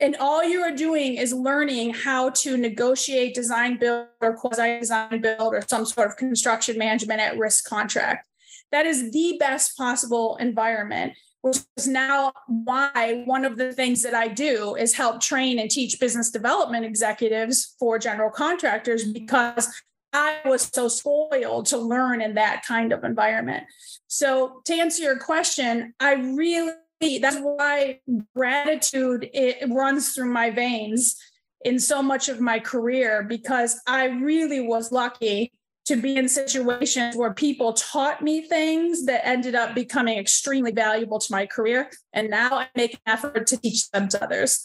And 0.00 0.16
all 0.16 0.42
you 0.42 0.60
are 0.60 0.74
doing 0.74 1.16
is 1.16 1.32
learning 1.32 1.92
how 1.92 2.30
to 2.30 2.56
negotiate 2.56 3.34
design 3.34 3.78
build 3.78 4.06
or 4.20 4.36
quasi 4.36 4.80
design 4.80 5.20
build 5.20 5.54
or 5.54 5.62
some 5.68 5.84
sort 5.84 6.08
of 6.08 6.16
construction 6.16 6.78
management 6.78 7.20
at 7.20 7.36
risk 7.36 7.68
contract 7.68 8.26
that 8.72 8.86
is 8.86 9.10
the 9.12 9.36
best 9.38 9.76
possible 9.76 10.36
environment 10.40 11.12
which 11.42 11.58
is 11.76 11.88
now 11.88 12.32
why 12.48 13.22
one 13.24 13.44
of 13.44 13.56
the 13.56 13.72
things 13.72 14.02
that 14.02 14.14
I 14.14 14.28
do 14.28 14.76
is 14.76 14.94
help 14.94 15.20
train 15.20 15.58
and 15.58 15.70
teach 15.70 15.98
business 15.98 16.30
development 16.30 16.84
executives 16.84 17.74
for 17.78 17.98
general 17.98 18.30
contractors 18.30 19.10
because 19.10 19.68
I 20.12 20.38
was 20.44 20.70
so 20.72 20.88
spoiled 20.88 21.66
to 21.66 21.78
learn 21.78 22.20
in 22.20 22.34
that 22.34 22.64
kind 22.66 22.92
of 22.92 23.04
environment. 23.04 23.64
So, 24.08 24.60
to 24.64 24.74
answer 24.74 25.02
your 25.02 25.18
question, 25.18 25.94
I 26.00 26.14
really 26.14 26.72
that's 27.00 27.38
why 27.38 28.00
gratitude 28.36 29.28
it 29.32 29.68
runs 29.70 30.12
through 30.12 30.30
my 30.30 30.50
veins 30.50 31.16
in 31.64 31.78
so 31.78 32.02
much 32.02 32.28
of 32.28 32.40
my 32.40 32.58
career 32.58 33.22
because 33.22 33.80
I 33.86 34.06
really 34.06 34.60
was 34.60 34.92
lucky 34.92 35.52
to 35.86 35.96
be 35.96 36.16
in 36.16 36.28
situations 36.28 37.16
where 37.16 37.32
people 37.32 37.72
taught 37.72 38.22
me 38.22 38.42
things 38.42 39.06
that 39.06 39.26
ended 39.26 39.54
up 39.54 39.74
becoming 39.74 40.18
extremely 40.18 40.72
valuable 40.72 41.18
to 41.18 41.32
my 41.32 41.46
career 41.46 41.90
and 42.12 42.28
now 42.30 42.50
I 42.52 42.68
make 42.76 42.94
an 42.94 43.00
effort 43.06 43.46
to 43.48 43.56
teach 43.56 43.90
them 43.90 44.08
to 44.08 44.22
others. 44.22 44.60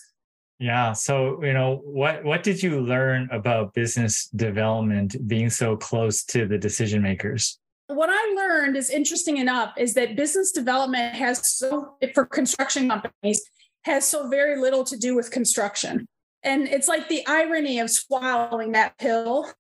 Yeah, 0.59 0.93
so 0.93 1.43
you 1.43 1.53
know, 1.53 1.81
what 1.83 2.23
what 2.23 2.41
did 2.43 2.63
you 2.63 2.79
learn 2.79 3.27
about 3.31 3.73
business 3.73 4.29
development 4.29 5.15
being 5.27 5.49
so 5.49 5.75
close 5.75 6.23
to 6.25 6.47
the 6.47 6.57
decision 6.57 7.01
makers? 7.01 7.59
What 7.87 8.09
I 8.11 8.33
learned 8.35 8.75
is 8.75 8.89
interesting 8.89 9.37
enough 9.37 9.73
is 9.77 9.93
that 9.93 10.15
business 10.15 10.51
development 10.51 11.15
has 11.15 11.47
so 11.47 11.95
for 12.13 12.25
construction 12.25 12.89
companies 12.89 13.41
has 13.83 14.05
so 14.05 14.27
very 14.29 14.59
little 14.59 14.83
to 14.83 14.97
do 14.97 15.15
with 15.15 15.29
construction. 15.29 16.07
And 16.43 16.67
it's 16.67 16.87
like 16.87 17.07
the 17.07 17.25
irony 17.27 17.79
of 17.79 17.89
swallowing 17.89 18.71
that 18.71 18.97
pill. 18.97 19.51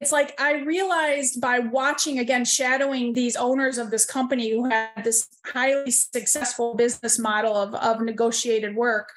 It's 0.00 0.12
like 0.12 0.40
I 0.40 0.62
realized 0.62 1.40
by 1.40 1.58
watching 1.58 2.18
again, 2.18 2.44
shadowing 2.44 3.12
these 3.12 3.36
owners 3.36 3.78
of 3.78 3.90
this 3.90 4.04
company 4.04 4.50
who 4.50 4.68
had 4.68 5.04
this 5.04 5.28
highly 5.44 5.90
successful 5.90 6.74
business 6.74 7.18
model 7.18 7.54
of, 7.54 7.74
of 7.74 8.00
negotiated 8.00 8.74
work. 8.74 9.10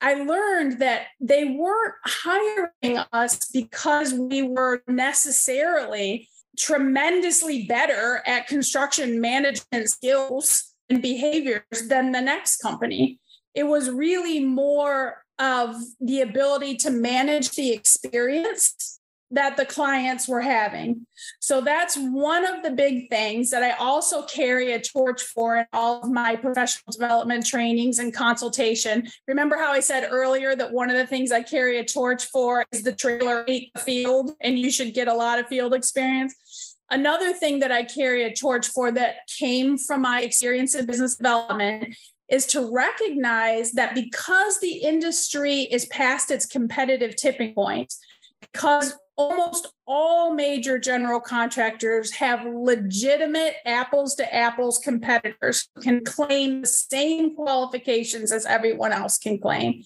I 0.00 0.14
learned 0.14 0.78
that 0.78 1.06
they 1.20 1.44
weren't 1.44 1.94
hiring 2.04 2.98
us 3.12 3.40
because 3.52 4.14
we 4.14 4.42
were 4.42 4.82
necessarily 4.86 6.28
tremendously 6.58 7.64
better 7.66 8.22
at 8.26 8.46
construction 8.46 9.20
management 9.20 9.88
skills 9.88 10.74
and 10.90 11.00
behaviors 11.00 11.62
than 11.88 12.12
the 12.12 12.20
next 12.20 12.58
company. 12.58 13.18
It 13.54 13.64
was 13.64 13.90
really 13.90 14.44
more 14.44 15.24
of 15.38 15.76
the 16.00 16.20
ability 16.20 16.76
to 16.78 16.90
manage 16.90 17.50
the 17.50 17.72
experience 17.72 18.98
that 19.30 19.58
the 19.58 19.66
clients 19.66 20.26
were 20.26 20.40
having. 20.40 21.06
So 21.38 21.60
that's 21.60 21.96
one 21.96 22.46
of 22.46 22.62
the 22.62 22.70
big 22.70 23.10
things 23.10 23.50
that 23.50 23.62
I 23.62 23.72
also 23.72 24.22
carry 24.22 24.72
a 24.72 24.80
torch 24.80 25.20
for 25.22 25.58
in 25.58 25.66
all 25.74 26.02
of 26.02 26.10
my 26.10 26.34
professional 26.34 26.90
development 26.90 27.44
trainings 27.44 27.98
and 27.98 28.14
consultation. 28.14 29.06
Remember 29.26 29.58
how 29.58 29.72
I 29.72 29.80
said 29.80 30.08
earlier 30.10 30.56
that 30.56 30.72
one 30.72 30.88
of 30.88 30.96
the 30.96 31.06
things 31.06 31.30
I 31.30 31.42
carry 31.42 31.78
a 31.78 31.84
torch 31.84 32.24
for 32.24 32.64
is 32.72 32.82
the 32.82 32.92
trailer 32.92 33.46
field, 33.84 34.32
and 34.40 34.58
you 34.58 34.70
should 34.70 34.94
get 34.94 35.08
a 35.08 35.14
lot 35.14 35.38
of 35.38 35.46
field 35.46 35.74
experience. 35.74 36.34
Another 36.90 37.32
thing 37.32 37.58
that 37.58 37.72
I 37.72 37.84
carry 37.84 38.24
a 38.24 38.34
torch 38.34 38.68
for 38.68 38.90
that 38.92 39.28
came 39.38 39.76
from 39.76 40.02
my 40.02 40.22
experience 40.22 40.74
in 40.74 40.86
business 40.86 41.16
development 41.16 41.94
is 42.28 42.46
to 42.46 42.70
recognize 42.72 43.72
that 43.72 43.94
because 43.94 44.60
the 44.60 44.78
industry 44.78 45.62
is 45.62 45.86
past 45.86 46.30
its 46.30 46.46
competitive 46.46 47.16
tipping 47.16 47.54
point, 47.54 47.92
because 48.40 48.94
almost 49.16 49.66
all 49.86 50.32
major 50.32 50.78
general 50.78 51.20
contractors 51.20 52.12
have 52.12 52.46
legitimate 52.46 53.56
apples 53.66 54.14
to 54.14 54.34
apples 54.34 54.78
competitors 54.78 55.68
who 55.74 55.82
can 55.82 56.04
claim 56.04 56.60
the 56.60 56.66
same 56.66 57.34
qualifications 57.34 58.30
as 58.30 58.46
everyone 58.46 58.92
else 58.92 59.18
can 59.18 59.38
claim. 59.38 59.82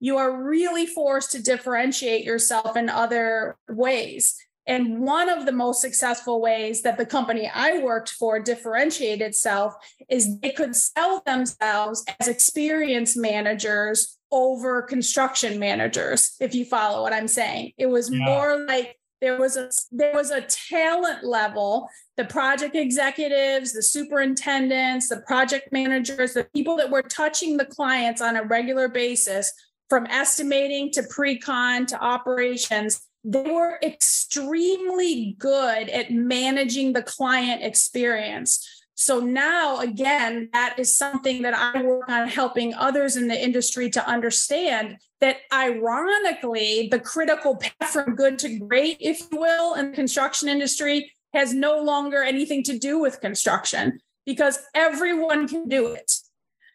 You 0.00 0.16
are 0.16 0.42
really 0.42 0.86
forced 0.86 1.32
to 1.32 1.42
differentiate 1.42 2.24
yourself 2.24 2.74
in 2.76 2.88
other 2.88 3.58
ways. 3.68 4.34
And 4.70 5.00
one 5.00 5.28
of 5.28 5.46
the 5.46 5.52
most 5.52 5.80
successful 5.80 6.40
ways 6.40 6.82
that 6.82 6.96
the 6.96 7.04
company 7.04 7.50
I 7.52 7.78
worked 7.78 8.10
for 8.10 8.38
differentiated 8.38 9.20
itself 9.20 9.74
is 10.08 10.38
they 10.38 10.52
could 10.52 10.76
sell 10.76 11.22
themselves 11.26 12.04
as 12.20 12.28
experienced 12.28 13.16
managers 13.16 14.18
over 14.32 14.82
construction 14.82 15.58
managers 15.58 16.36
if 16.40 16.54
you 16.54 16.64
follow 16.64 17.02
what 17.02 17.12
i'm 17.12 17.26
saying 17.26 17.72
it 17.78 17.86
was 17.86 18.10
yeah. 18.12 18.24
more 18.24 18.64
like 18.66 18.96
there 19.20 19.38
was 19.38 19.56
a 19.56 19.68
there 19.90 20.14
was 20.14 20.30
a 20.30 20.42
talent 20.42 21.24
level 21.24 21.88
the 22.16 22.24
project 22.24 22.76
executives 22.76 23.72
the 23.72 23.82
superintendents 23.82 25.08
the 25.08 25.20
project 25.26 25.72
managers 25.72 26.34
the 26.34 26.44
people 26.54 26.76
that 26.76 26.90
were 26.90 27.02
touching 27.02 27.56
the 27.56 27.64
clients 27.64 28.20
on 28.20 28.36
a 28.36 28.44
regular 28.44 28.88
basis 28.88 29.52
from 29.88 30.06
estimating 30.06 30.90
to 30.92 31.02
pre-con 31.10 31.84
to 31.84 32.00
operations 32.00 33.08
they 33.22 33.42
were 33.42 33.78
extremely 33.82 35.36
good 35.38 35.88
at 35.90 36.10
managing 36.10 36.92
the 36.92 37.02
client 37.02 37.62
experience 37.62 38.66
so 39.00 39.18
now, 39.18 39.80
again, 39.80 40.50
that 40.52 40.74
is 40.76 40.94
something 40.94 41.40
that 41.40 41.54
I 41.54 41.82
work 41.82 42.06
on 42.10 42.28
helping 42.28 42.74
others 42.74 43.16
in 43.16 43.28
the 43.28 43.42
industry 43.42 43.88
to 43.92 44.06
understand 44.06 44.98
that 45.22 45.38
ironically, 45.50 46.88
the 46.90 47.00
critical 47.00 47.56
path 47.56 47.88
from 47.88 48.14
good 48.14 48.38
to 48.40 48.58
great, 48.58 48.98
if 49.00 49.22
you 49.32 49.40
will, 49.40 49.72
in 49.72 49.92
the 49.92 49.96
construction 49.96 50.50
industry 50.50 51.14
has 51.32 51.54
no 51.54 51.78
longer 51.82 52.22
anything 52.22 52.62
to 52.64 52.78
do 52.78 52.98
with 52.98 53.22
construction 53.22 54.00
because 54.26 54.58
everyone 54.74 55.48
can 55.48 55.66
do 55.66 55.86
it. 55.86 56.12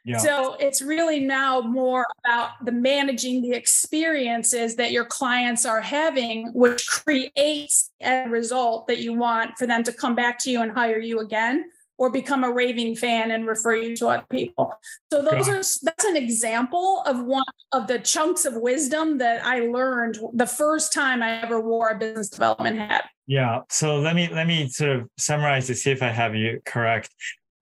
Yeah. 0.05 0.17
So 0.19 0.55
it's 0.59 0.83
really 0.83 1.19
now 1.19 1.61
more 1.61 2.05
about 2.23 2.63
the 2.63 2.71
managing 2.71 3.41
the 3.41 3.53
experiences 3.53 4.75
that 4.75 4.91
your 4.91 5.05
clients 5.05 5.65
are 5.65 5.81
having, 5.81 6.51
which 6.53 6.87
creates 6.87 7.89
a 8.01 8.27
result 8.29 8.87
that 8.87 8.99
you 8.99 9.13
want 9.13 9.57
for 9.57 9.65
them 9.65 9.83
to 9.83 9.91
come 9.91 10.13
back 10.13 10.37
to 10.43 10.51
you 10.51 10.61
and 10.61 10.71
hire 10.71 10.99
you 10.99 11.19
again 11.21 11.65
or 11.97 12.11
become 12.11 12.43
a 12.43 12.51
raving 12.51 12.95
fan 12.95 13.31
and 13.31 13.47
refer 13.47 13.75
you 13.75 13.95
to 13.95 14.07
other 14.07 14.25
people. 14.29 14.73
So 15.11 15.21
those 15.21 15.47
are 15.47 15.63
that's 15.83 16.05
an 16.05 16.17
example 16.17 17.01
of 17.05 17.23
one 17.23 17.45
of 17.71 17.87
the 17.87 17.99
chunks 17.99 18.45
of 18.45 18.55
wisdom 18.55 19.17
that 19.19 19.43
I 19.43 19.61
learned 19.61 20.19
the 20.33 20.45
first 20.45 20.93
time 20.93 21.23
I 21.23 21.41
ever 21.41 21.59
wore 21.59 21.89
a 21.89 21.97
business 21.97 22.29
development 22.29 22.77
hat. 22.77 23.05
Yeah. 23.27 23.61
So 23.69 23.99
let 23.99 24.15
me 24.15 24.27
let 24.27 24.45
me 24.45 24.67
sort 24.67 24.91
of 24.91 25.09
summarize 25.17 25.67
to 25.67 25.75
see 25.75 25.89
if 25.89 26.03
I 26.03 26.09
have 26.09 26.35
you 26.35 26.61
correct 26.65 27.09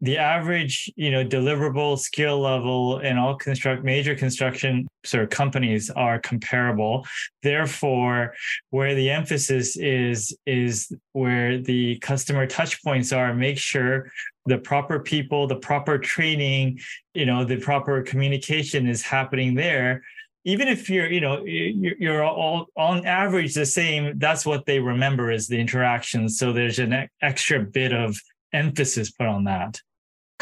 the 0.03 0.17
average, 0.17 0.91
you 0.97 1.09
know, 1.11 1.23
deliverable 1.23 1.97
skill 1.97 2.41
level 2.41 2.99
in 2.99 3.17
all 3.17 3.35
construct 3.35 3.85
major 3.85 4.13
construction 4.13 4.85
sort 5.05 5.23
of 5.23 5.29
companies 5.29 5.89
are 5.89 6.19
comparable. 6.19 7.07
Therefore, 7.41 8.33
where 8.69 8.95
the 8.95 9.09
emphasis 9.09 9.77
is 9.77 10.37
is 10.45 10.91
where 11.13 11.57
the 11.57 11.99
customer 11.99 12.45
touch 12.45 12.83
points 12.83 13.13
are. 13.13 13.33
Make 13.33 13.57
sure 13.57 14.11
the 14.45 14.57
proper 14.57 14.99
people, 14.99 15.47
the 15.47 15.55
proper 15.55 15.97
training, 15.97 16.81
you 17.13 17.25
know, 17.25 17.45
the 17.45 17.61
proper 17.61 18.01
communication 18.01 18.87
is 18.87 19.01
happening 19.01 19.55
there 19.55 20.03
even 20.45 20.67
if 20.67 20.89
you're 20.89 21.09
you 21.09 21.21
know 21.21 21.41
you're 21.45 22.21
all 22.21 22.65
on 22.75 23.05
average 23.05 23.53
the 23.53 23.65
same 23.65 24.19
that's 24.19 24.45
what 24.45 24.65
they 24.65 24.77
remember 24.77 25.31
is 25.31 25.47
the 25.47 25.57
interactions 25.57 26.37
so 26.37 26.51
there's 26.51 26.79
an 26.79 27.07
extra 27.21 27.61
bit 27.61 27.93
of 27.93 28.19
emphasis 28.51 29.09
put 29.09 29.25
on 29.25 29.45
that 29.45 29.79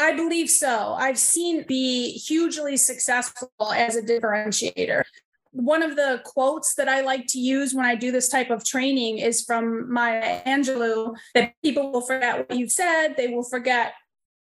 I 0.02 0.16
believe 0.16 0.50
so. 0.50 0.94
I've 0.98 1.18
seen 1.18 1.64
be 1.68 2.12
hugely 2.12 2.76
successful 2.76 3.50
as 3.72 3.94
a 3.94 4.02
differentiator. 4.02 5.04
One 5.52 5.82
of 5.82 5.94
the 5.94 6.20
quotes 6.24 6.74
that 6.74 6.88
I 6.88 7.02
like 7.02 7.26
to 7.28 7.38
use 7.38 7.72
when 7.72 7.84
I 7.84 7.94
do 7.94 8.10
this 8.10 8.28
type 8.28 8.50
of 8.50 8.64
training 8.64 9.18
is 9.18 9.44
from 9.44 9.92
Maya 9.92 10.42
Angelou 10.44 11.14
that 11.34 11.52
people 11.62 11.92
will 11.92 12.00
forget 12.00 12.38
what 12.38 12.58
you've 12.58 12.72
said, 12.72 13.14
they 13.16 13.28
will 13.28 13.44
forget 13.44 13.92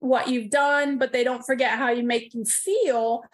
what 0.00 0.28
you've 0.28 0.50
done, 0.50 0.98
but 0.98 1.12
they 1.12 1.24
don't 1.24 1.46
forget 1.46 1.78
how 1.78 1.90
you 1.90 2.02
make 2.02 2.32
them 2.32 2.44
feel. 2.44 3.24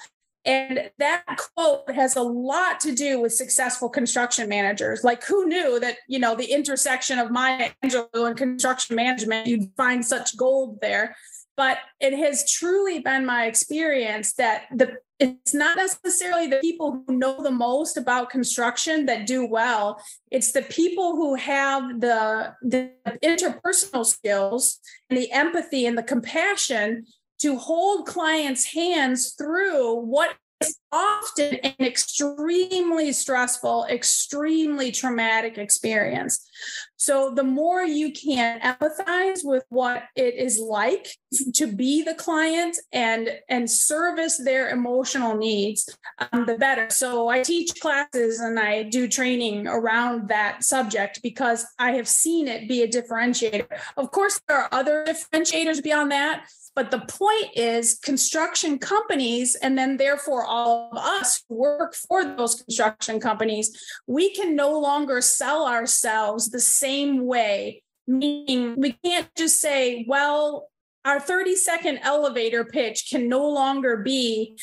And 0.44 0.90
that 0.98 1.24
quote 1.56 1.90
has 1.92 2.16
a 2.16 2.22
lot 2.22 2.78
to 2.80 2.94
do 2.94 3.20
with 3.20 3.32
successful 3.32 3.88
construction 3.88 4.48
managers. 4.48 5.02
Like, 5.04 5.24
who 5.24 5.46
knew 5.46 5.80
that, 5.80 5.98
you 6.08 6.18
know, 6.18 6.34
the 6.34 6.52
intersection 6.52 7.18
of 7.18 7.30
Maya 7.30 7.70
Angelou 7.84 8.26
and 8.26 8.36
construction 8.36 8.96
management, 8.96 9.46
you'd 9.46 9.70
find 9.76 10.04
such 10.04 10.36
gold 10.36 10.80
there. 10.80 11.16
But 11.56 11.78
it 12.00 12.16
has 12.16 12.50
truly 12.50 13.00
been 13.00 13.26
my 13.26 13.46
experience 13.46 14.32
that 14.34 14.64
the 14.74 14.96
it's 15.22 15.54
not 15.54 15.76
necessarily 15.76 16.48
the 16.48 16.58
people 16.58 17.04
who 17.06 17.16
know 17.16 17.42
the 17.42 17.50
most 17.50 17.96
about 17.96 18.28
construction 18.28 19.06
that 19.06 19.24
do 19.24 19.46
well. 19.46 20.02
It's 20.32 20.50
the 20.50 20.62
people 20.62 21.14
who 21.14 21.36
have 21.36 22.00
the, 22.00 22.54
the 22.62 22.90
interpersonal 23.22 24.04
skills 24.04 24.80
and 25.08 25.16
the 25.16 25.30
empathy 25.30 25.86
and 25.86 25.96
the 25.96 26.02
compassion 26.02 27.04
to 27.38 27.56
hold 27.56 28.06
clients' 28.06 28.72
hands 28.72 29.34
through 29.38 29.94
what 29.94 30.34
is 30.62 30.78
often 30.92 31.54
an 31.56 31.74
extremely 31.80 33.12
stressful, 33.12 33.86
extremely 33.90 34.92
traumatic 34.92 35.58
experience. 35.58 36.48
So, 36.96 37.32
the 37.34 37.42
more 37.42 37.82
you 37.82 38.12
can 38.12 38.60
empathize 38.60 39.40
with 39.42 39.64
what 39.70 40.04
it 40.14 40.34
is 40.34 40.60
like 40.60 41.08
to 41.54 41.66
be 41.66 42.02
the 42.02 42.14
client 42.14 42.76
and 42.92 43.28
and 43.48 43.68
service 43.68 44.38
their 44.38 44.70
emotional 44.70 45.36
needs, 45.36 45.88
um, 46.32 46.46
the 46.46 46.56
better. 46.56 46.90
So, 46.90 47.28
I 47.28 47.42
teach 47.42 47.80
classes 47.80 48.38
and 48.38 48.58
I 48.58 48.84
do 48.84 49.08
training 49.08 49.66
around 49.66 50.28
that 50.28 50.62
subject 50.62 51.20
because 51.22 51.66
I 51.78 51.92
have 51.92 52.06
seen 52.06 52.46
it 52.46 52.68
be 52.68 52.82
a 52.82 52.88
differentiator. 52.88 53.66
Of 53.96 54.12
course, 54.12 54.40
there 54.46 54.58
are 54.58 54.68
other 54.70 55.04
differentiators 55.04 55.82
beyond 55.82 56.12
that 56.12 56.44
but 56.74 56.90
the 56.90 57.00
point 57.00 57.50
is, 57.54 57.98
construction 57.98 58.78
companies, 58.78 59.54
and 59.56 59.76
then 59.76 59.96
therefore 59.98 60.44
all 60.44 60.90
of 60.92 60.98
us 60.98 61.42
who 61.48 61.56
work 61.56 61.94
for 61.94 62.24
those 62.24 62.54
construction 62.54 63.20
companies, 63.20 63.76
we 64.06 64.32
can 64.34 64.56
no 64.56 64.78
longer 64.78 65.20
sell 65.20 65.66
ourselves 65.66 66.48
the 66.48 66.60
same 66.60 67.26
way. 67.26 67.82
Meaning, 68.06 68.74
we 68.76 68.92
can't 69.04 69.28
just 69.36 69.60
say, 69.60 70.04
well, 70.08 70.68
our 71.04 71.20
30 71.20 71.56
second 71.56 71.98
elevator 72.02 72.64
pitch 72.64 73.08
can 73.10 73.28
no 73.28 73.48
longer 73.48 73.98
be 73.98 74.56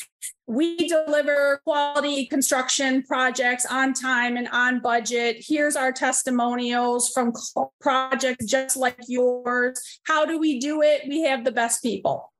we 0.50 0.76
deliver 0.88 1.60
quality 1.62 2.26
construction 2.26 3.04
projects 3.04 3.64
on 3.64 3.94
time 3.94 4.36
and 4.36 4.48
on 4.48 4.80
budget. 4.80 5.36
Here's 5.38 5.76
our 5.76 5.92
testimonials 5.92 7.08
from 7.10 7.32
projects 7.80 8.46
just 8.46 8.76
like 8.76 8.96
yours. 9.06 9.80
How 10.02 10.26
do 10.26 10.40
we 10.40 10.58
do 10.58 10.82
it? 10.82 11.02
We 11.08 11.22
have 11.22 11.44
the 11.44 11.52
best 11.52 11.84
people. 11.84 12.32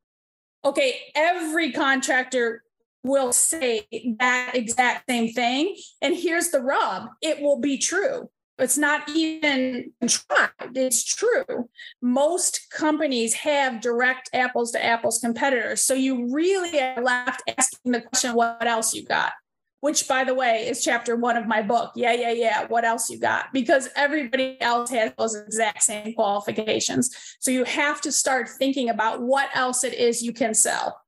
Okay, 0.65 0.99
every 1.15 1.71
contractor 1.71 2.65
will 3.05 3.33
say 3.33 3.87
that 4.19 4.51
exact 4.55 5.09
same 5.09 5.33
thing. 5.33 5.77
And 6.03 6.17
here's 6.17 6.51
the 6.51 6.61
rub 6.61 7.11
it 7.23 7.41
will 7.41 7.61
be 7.61 7.79
true. 7.79 8.29
It's 8.61 8.79
not 8.79 9.09
even 9.09 9.93
tried. 10.07 10.51
It's 10.75 11.03
true. 11.05 11.69
Most 12.03 12.69
companies 12.71 13.35
have 13.35 13.81
direct 13.81 14.31
apples 14.33 14.73
to 14.73 14.85
apples 14.85 15.19
competitors. 15.19 15.83
So 15.83 15.95
you 15.95 16.33
really 16.33 16.79
are 16.81 17.03
left 17.03 17.43
asking 17.59 17.93
the 17.93 18.03
question, 18.03 18.35
what 18.35 18.67
else 18.67 18.95
you 18.95 19.05
got? 19.05 19.33
Which, 19.81 20.07
by 20.07 20.25
the 20.25 20.35
way, 20.35 20.69
is 20.69 20.85
chapter 20.85 21.17
one 21.17 21.39
of 21.39 21.47
my 21.47 21.63
book. 21.63 21.93
Yeah, 21.97 22.13
yeah, 22.13 22.33
yeah. 22.33 22.67
What 22.67 22.85
else 22.85 23.09
you 23.09 23.19
got? 23.19 23.47
Because 23.53 23.89
everybody 23.97 24.61
else 24.61 24.91
has 24.91 25.13
those 25.17 25.35
exact 25.35 25.83
same 25.83 26.13
qualifications. 26.13 27.11
So 27.41 27.51
you 27.51 27.65
have 27.65 28.03
to 28.03 28.13
start 28.13 28.51
thinking 28.51 28.91
about 28.91 29.23
what 29.23 29.49
else 29.55 29.83
it 29.83 29.95
is 29.95 30.23
you 30.23 30.35
can 30.35 30.53
sell. 30.53 31.01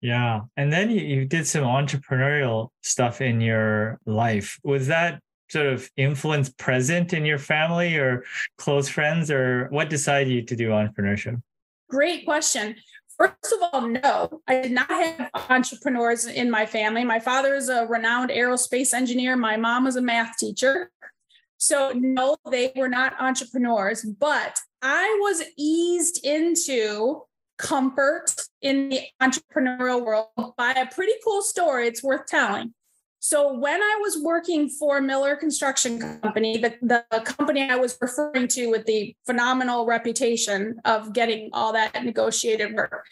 Yeah. 0.00 0.42
And 0.56 0.72
then 0.72 0.90
you, 0.90 1.00
you 1.00 1.24
did 1.24 1.48
some 1.48 1.64
entrepreneurial 1.64 2.68
stuff 2.82 3.20
in 3.20 3.40
your 3.40 3.98
life. 4.06 4.58
Was 4.62 4.86
that 4.86 5.20
sort 5.52 5.66
of 5.66 5.90
influence 5.96 6.48
present 6.48 7.12
in 7.12 7.26
your 7.26 7.38
family 7.38 7.96
or 7.96 8.24
close 8.56 8.88
friends, 8.88 9.30
or 9.30 9.68
what 9.68 9.90
decided 9.90 10.32
you 10.32 10.42
to 10.42 10.56
do 10.56 10.70
entrepreneurship? 10.70 11.40
Great 11.90 12.24
question. 12.24 12.74
First 13.18 13.52
of 13.52 13.68
all, 13.70 13.86
no, 13.86 14.40
I 14.48 14.62
did 14.62 14.72
not 14.72 14.88
have 14.88 15.30
entrepreneurs 15.50 16.26
in 16.26 16.50
my 16.50 16.64
family. 16.64 17.04
My 17.04 17.20
father 17.20 17.54
is 17.54 17.68
a 17.68 17.86
renowned 17.86 18.30
aerospace 18.30 18.94
engineer. 18.94 19.36
My 19.36 19.58
mom 19.58 19.84
was 19.84 19.96
a 19.96 20.00
math 20.00 20.38
teacher. 20.38 20.90
So, 21.58 21.92
no, 21.94 22.36
they 22.50 22.72
were 22.74 22.88
not 22.88 23.14
entrepreneurs, 23.20 24.04
but 24.18 24.58
I 24.80 25.18
was 25.20 25.42
eased 25.56 26.24
into 26.24 27.22
comfort 27.58 28.34
in 28.62 28.88
the 28.88 29.02
entrepreneurial 29.22 30.04
world 30.04 30.28
by 30.56 30.72
a 30.72 30.86
pretty 30.86 31.12
cool 31.22 31.42
story. 31.42 31.86
It's 31.86 32.02
worth 32.02 32.26
telling. 32.26 32.74
So 33.24 33.52
when 33.52 33.80
I 33.80 33.98
was 34.00 34.18
working 34.20 34.68
for 34.68 35.00
Miller 35.00 35.36
Construction 35.36 36.18
Company, 36.20 36.58
the, 36.58 36.74
the 36.82 37.04
company 37.20 37.70
I 37.70 37.76
was 37.76 37.96
referring 38.00 38.48
to 38.48 38.66
with 38.66 38.84
the 38.84 39.14
phenomenal 39.26 39.86
reputation 39.86 40.80
of 40.84 41.12
getting 41.12 41.48
all 41.52 41.72
that 41.72 41.94
negotiated 42.02 42.74
work, 42.74 43.06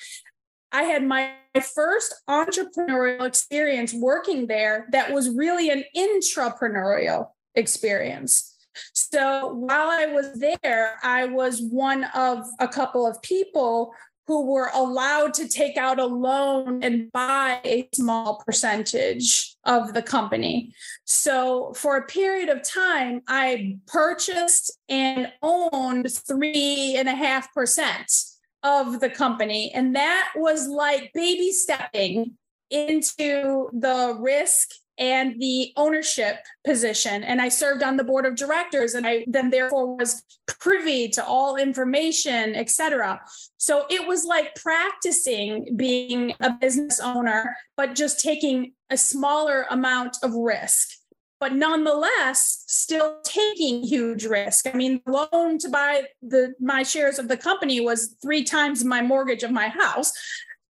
I 0.73 0.83
had 0.83 1.05
my 1.05 1.35
first 1.77 2.13
entrepreneurial 2.29 3.25
experience 3.25 3.95
working 3.95 4.49
there 4.49 4.89
that 4.91 5.13
was 5.13 5.31
really 5.31 5.71
an 5.71 5.85
intrapreneurial 5.97 7.29
experience. 7.55 8.57
So 8.93 9.53
while 9.53 9.91
I 9.91 10.07
was 10.07 10.33
there, 10.41 10.99
I 11.05 11.27
was 11.27 11.63
one 11.63 12.03
of 12.17 12.47
a 12.59 12.67
couple 12.67 13.07
of 13.07 13.23
people 13.23 13.95
who 14.31 14.47
were 14.47 14.71
allowed 14.73 15.35
to 15.35 15.49
take 15.49 15.77
out 15.77 15.99
a 15.99 16.07
loan 16.07 16.85
and 16.85 17.11
buy 17.11 17.59
a 17.65 17.89
small 17.93 18.41
percentage 18.47 19.57
of 19.65 19.93
the 19.93 20.03
company. 20.03 20.73
So, 21.05 21.73
for 21.73 21.97
a 21.97 22.07
period 22.07 22.49
of 22.49 22.63
time, 22.63 23.23
I 23.27 23.79
purchased 23.89 24.79
and 24.89 25.33
owned 25.43 26.13
three 26.13 26.95
and 26.97 27.09
a 27.09 27.15
half 27.17 27.53
percent 27.53 28.13
of 28.63 29.01
the 29.01 29.11
company. 29.11 29.73
And 29.75 29.97
that 29.97 30.31
was 30.37 30.69
like 30.69 31.11
baby 31.13 31.51
stepping 31.51 32.37
into 32.71 33.69
the 33.73 34.17
risk 34.17 34.69
and 35.01 35.41
the 35.41 35.73
ownership 35.77 36.37
position. 36.63 37.25
And 37.25 37.41
I 37.41 37.49
served 37.49 37.83
on 37.83 37.97
the 37.97 38.05
board 38.05 38.27
of 38.27 38.37
directors 38.37 38.95
and 38.95 39.07
I 39.07 39.25
then 39.27 39.49
therefore 39.49 39.97
was 39.97 40.23
privy 40.47 41.09
to 41.09 41.25
all 41.25 41.57
information, 41.57 42.55
etc. 42.55 43.21
So 43.57 43.87
it 43.89 44.07
was 44.07 44.27
like 44.27 44.55
practicing 44.55 45.75
being 45.75 46.35
a 46.41 46.53
business 46.53 47.01
owner, 47.01 47.57
but 47.77 47.95
just 47.95 48.21
taking 48.21 48.75
a 48.91 48.97
smaller 48.99 49.67
amount 49.71 50.19
of 50.23 50.35
risk. 50.35 50.91
But 51.41 51.55
nonetheless, 51.55 52.65
still 52.67 53.21
taking 53.25 53.83
huge 53.83 54.27
risk. 54.27 54.67
I 54.67 54.75
mean, 54.75 55.01
the 55.07 55.29
loan 55.33 55.57
to 55.61 55.71
buy 55.71 56.03
the 56.21 56.53
my 56.61 56.83
shares 56.83 57.19
of 57.19 57.29
the 57.29 57.39
company 57.39 57.81
was 57.81 58.15
three 58.21 58.45
times 58.45 58.85
my 58.85 59.01
mortgage 59.01 59.43
of 59.43 59.51
my 59.51 59.69
house. 59.69 60.13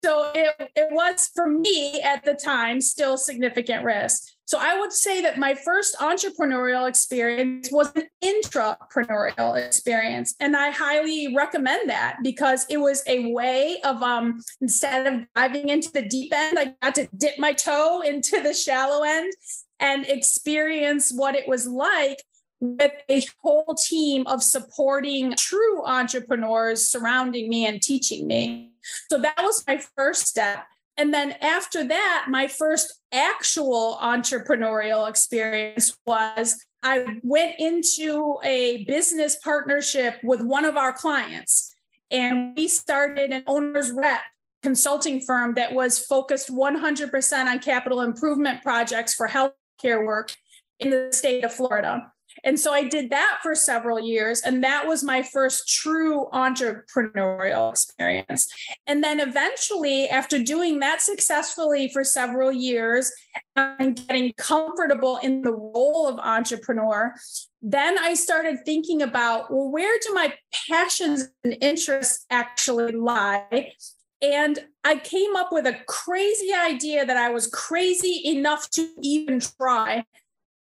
So 0.04 0.32
it, 0.34 0.72
it 0.76 0.88
was 0.92 1.30
for 1.36 1.48
me 1.48 2.02
at 2.02 2.26
the 2.26 2.34
time 2.34 2.82
still 2.82 3.18
significant 3.18 3.84
risk. 3.84 4.24
So 4.46 4.58
I 4.60 4.78
would 4.80 4.92
say 4.92 5.22
that 5.22 5.38
my 5.38 5.56
first 5.56 5.96
entrepreneurial 6.00 6.90
experience 6.90 7.70
was 7.72 7.92
an 7.96 8.08
intrapreneurial 8.22 9.64
experience. 9.66 10.36
And 10.40 10.58
I 10.58 10.72
highly 10.72 11.34
recommend 11.34 11.90
that 11.90 12.18
because 12.22 12.66
it 12.70 12.78
was 12.78 13.04
a 13.08 13.32
way 13.32 13.80
of 13.86 14.02
um 14.04 14.42
instead 14.60 15.08
of 15.08 15.22
diving 15.36 15.70
into 15.70 15.92
the 15.92 16.02
deep 16.02 16.34
end, 16.36 16.60
I 16.60 16.76
got 16.82 16.96
to 16.96 17.08
dip 17.16 17.38
my 17.38 17.54
toe 17.54 18.02
into 18.02 18.42
the 18.42 18.54
shallow 18.54 19.04
end 19.04 19.32
and 19.80 20.06
experience 20.08 21.14
what 21.14 21.36
it 21.36 21.48
was 21.48 21.68
like 21.68 22.22
with 22.60 22.92
a 23.10 23.24
whole 23.42 23.76
team 23.76 24.28
of 24.28 24.44
supporting 24.44 25.34
true 25.36 25.86
entrepreneurs 25.86 26.90
surrounding 26.90 27.50
me 27.50 27.66
and 27.66 27.82
teaching 27.82 28.28
me. 28.28 28.71
So 29.10 29.20
that 29.20 29.38
was 29.40 29.64
my 29.68 29.82
first 29.96 30.28
step. 30.28 30.66
And 30.98 31.14
then 31.14 31.32
after 31.42 31.88
that, 31.88 32.26
my 32.30 32.48
first 32.48 33.00
actual 33.12 33.98
entrepreneurial 34.02 35.10
experience 35.10 35.98
was 36.06 36.64
I 36.84 37.20
went 37.24 37.56
into 37.60 38.38
a 38.44 38.84
business 38.86 39.38
partnership 39.44 40.16
with 40.24 40.42
one 40.42 40.66
of 40.66 40.78
our 40.78 40.94
clients, 40.94 41.74
and 42.10 42.56
we 42.58 42.68
started 42.68 43.32
an 43.32 43.44
owner's 43.48 43.92
rep 43.92 44.22
consulting 44.64 45.22
firm 45.22 45.56
that 45.56 45.74
was 45.74 46.00
focused 46.00 46.50
100% 46.50 47.46
on 47.46 47.60
capital 47.60 48.02
improvement 48.02 48.62
projects 48.62 49.14
for 49.14 49.28
healthcare 49.28 50.06
work 50.06 50.36
in 50.80 50.90
the 50.90 51.10
state 51.12 51.44
of 51.44 51.54
Florida. 51.54 52.12
And 52.44 52.60
so 52.60 52.74
I 52.74 52.84
did 52.84 53.10
that 53.12 53.40
for 53.44 53.56
several 53.56 54.00
years. 54.00 54.42
And 54.42 54.64
that 54.64 54.88
was 54.88 55.04
my 55.04 55.22
first 55.22 55.68
true 55.68 56.28
entrepreneurial 56.34 57.72
experience. 57.72 58.48
And 58.88 59.04
then 59.04 59.20
eventually, 59.20 60.08
after 60.10 60.42
doing 60.42 60.80
that 60.80 61.02
successfully 61.02 61.90
for 61.90 62.04
several 62.04 62.52
years 62.52 63.12
and 63.56 63.96
getting 64.08 64.34
comfortable 64.38 65.20
in 65.22 65.42
the 65.42 65.54
role 65.54 66.08
of 66.08 66.20
entrepreneur, 66.20 67.14
then 67.62 67.98
I 68.00 68.16
started 68.16 68.60
thinking 68.66 69.02
about 69.02 69.52
well, 69.52 69.70
where 69.70 69.98
do 70.06 70.14
my 70.14 70.34
passions 70.68 71.28
and 71.44 71.56
interests 71.62 72.26
actually 72.30 72.94
lie? 72.94 73.74
And 74.22 74.60
I 74.84 74.98
came 74.98 75.36
up 75.36 75.52
with 75.52 75.66
a 75.66 75.78
crazy 75.88 76.54
idea 76.54 77.06
that 77.06 77.18
I 77.18 77.30
was 77.30 77.48
crazy 77.48 78.22
enough 78.26 78.70
to 78.72 78.88
even 79.02 79.40
try. 79.40 80.06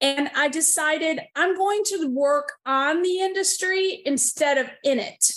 And 0.00 0.30
I 0.34 0.48
decided 0.48 1.20
I'm 1.34 1.56
going 1.56 1.82
to 1.86 2.08
work 2.08 2.52
on 2.66 3.02
the 3.02 3.20
industry 3.20 4.02
instead 4.04 4.58
of 4.58 4.70
in 4.84 4.98
it. 4.98 5.32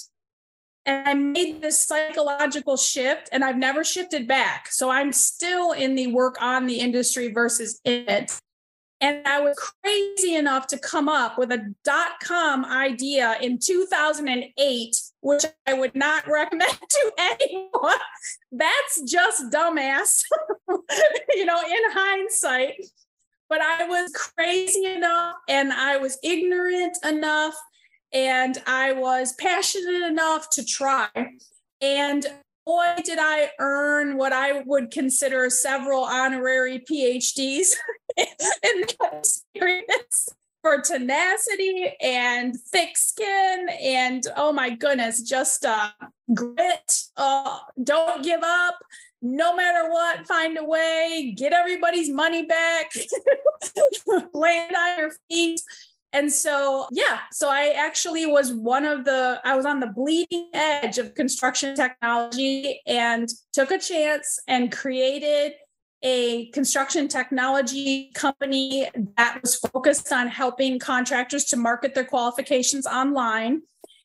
And 0.85 1.07
I 1.07 1.13
made 1.13 1.61
this 1.61 1.85
psychological 1.85 2.75
shift 2.75 3.29
and 3.31 3.43
I've 3.43 3.57
never 3.57 3.83
shifted 3.83 4.27
back. 4.27 4.67
So 4.71 4.89
I'm 4.89 5.13
still 5.13 5.71
in 5.71 5.95
the 5.95 6.07
work 6.07 6.41
on 6.41 6.65
the 6.65 6.79
industry 6.79 7.31
versus 7.31 7.79
in 7.85 8.05
it. 8.07 8.39
And 9.01 9.25
I 9.25 9.39
was 9.39 9.57
crazy 9.57 10.35
enough 10.35 10.67
to 10.67 10.77
come 10.77 11.07
up 11.07 11.37
with 11.37 11.51
a 11.51 11.73
dot 11.85 12.19
com 12.21 12.65
idea 12.65 13.37
in 13.41 13.57
2008, 13.57 14.95
which 15.21 15.45
I 15.65 15.73
would 15.73 15.95
not 15.95 16.27
recommend 16.29 16.77
to 16.89 17.11
anyone. 17.17 17.93
That's 18.51 19.01
just 19.09 19.51
dumbass, 19.51 20.23
you 21.33 21.45
know, 21.45 21.61
in 21.61 21.91
hindsight. 21.91 22.83
But 23.49 23.61
I 23.61 23.87
was 23.87 24.11
crazy 24.11 24.85
enough 24.85 25.35
and 25.47 25.73
I 25.73 25.97
was 25.97 26.17
ignorant 26.23 26.97
enough 27.03 27.55
and 28.13 28.61
I 28.67 28.93
was 28.93 29.33
passionate 29.33 30.03
enough 30.07 30.49
to 30.51 30.65
try. 30.65 31.09
And 31.81 32.25
boy, 32.65 32.95
did 33.03 33.17
I 33.19 33.49
earn 33.59 34.17
what 34.17 34.33
I 34.33 34.61
would 34.61 34.91
consider 34.91 35.49
several 35.49 36.03
honorary 36.03 36.79
PhDs 36.79 37.69
in 38.17 38.25
that 38.37 39.13
experience 39.13 40.29
for 40.61 40.81
tenacity 40.81 41.93
and 42.01 42.55
thick 42.55 42.97
skin 42.97 43.69
and 43.81 44.23
oh 44.35 44.51
my 44.51 44.69
goodness, 44.69 45.21
just 45.21 45.65
uh, 45.65 45.89
grit. 46.33 47.03
Uh, 47.17 47.59
don't 47.83 48.23
give 48.23 48.41
up. 48.43 48.75
No 49.21 49.55
matter 49.55 49.89
what, 49.89 50.25
find 50.27 50.57
a 50.57 50.63
way, 50.63 51.33
get 51.35 51.51
everybody's 51.53 52.09
money 52.09 52.45
back, 52.45 52.91
land 54.33 54.75
on 54.75 54.97
your 54.97 55.11
feet 55.29 55.61
and 56.11 56.31
so, 56.31 56.87
yeah, 56.91 57.19
so 57.31 57.49
I 57.49 57.73
actually 57.77 58.25
was 58.25 58.51
one 58.51 58.85
of 58.85 59.05
the, 59.05 59.39
I 59.43 59.55
was 59.55 59.65
on 59.65 59.79
the 59.79 59.87
bleeding 59.87 60.49
edge 60.53 60.97
of 60.97 61.13
construction 61.13 61.75
technology 61.75 62.81
and 62.87 63.29
took 63.53 63.69
a 63.69 63.77
chance 63.77 64.39
and 64.47 64.71
created 64.71 65.53
a 66.01 66.47
construction 66.47 67.07
technology 67.09 68.11
company 68.15 68.89
that 69.17 69.39
was 69.41 69.57
focused 69.57 70.11
on 70.11 70.29
helping 70.29 70.79
contractors 70.79 71.45
to 71.45 71.57
market 71.57 71.93
their 71.93 72.05
qualifications 72.05 72.87
online. 72.87 73.61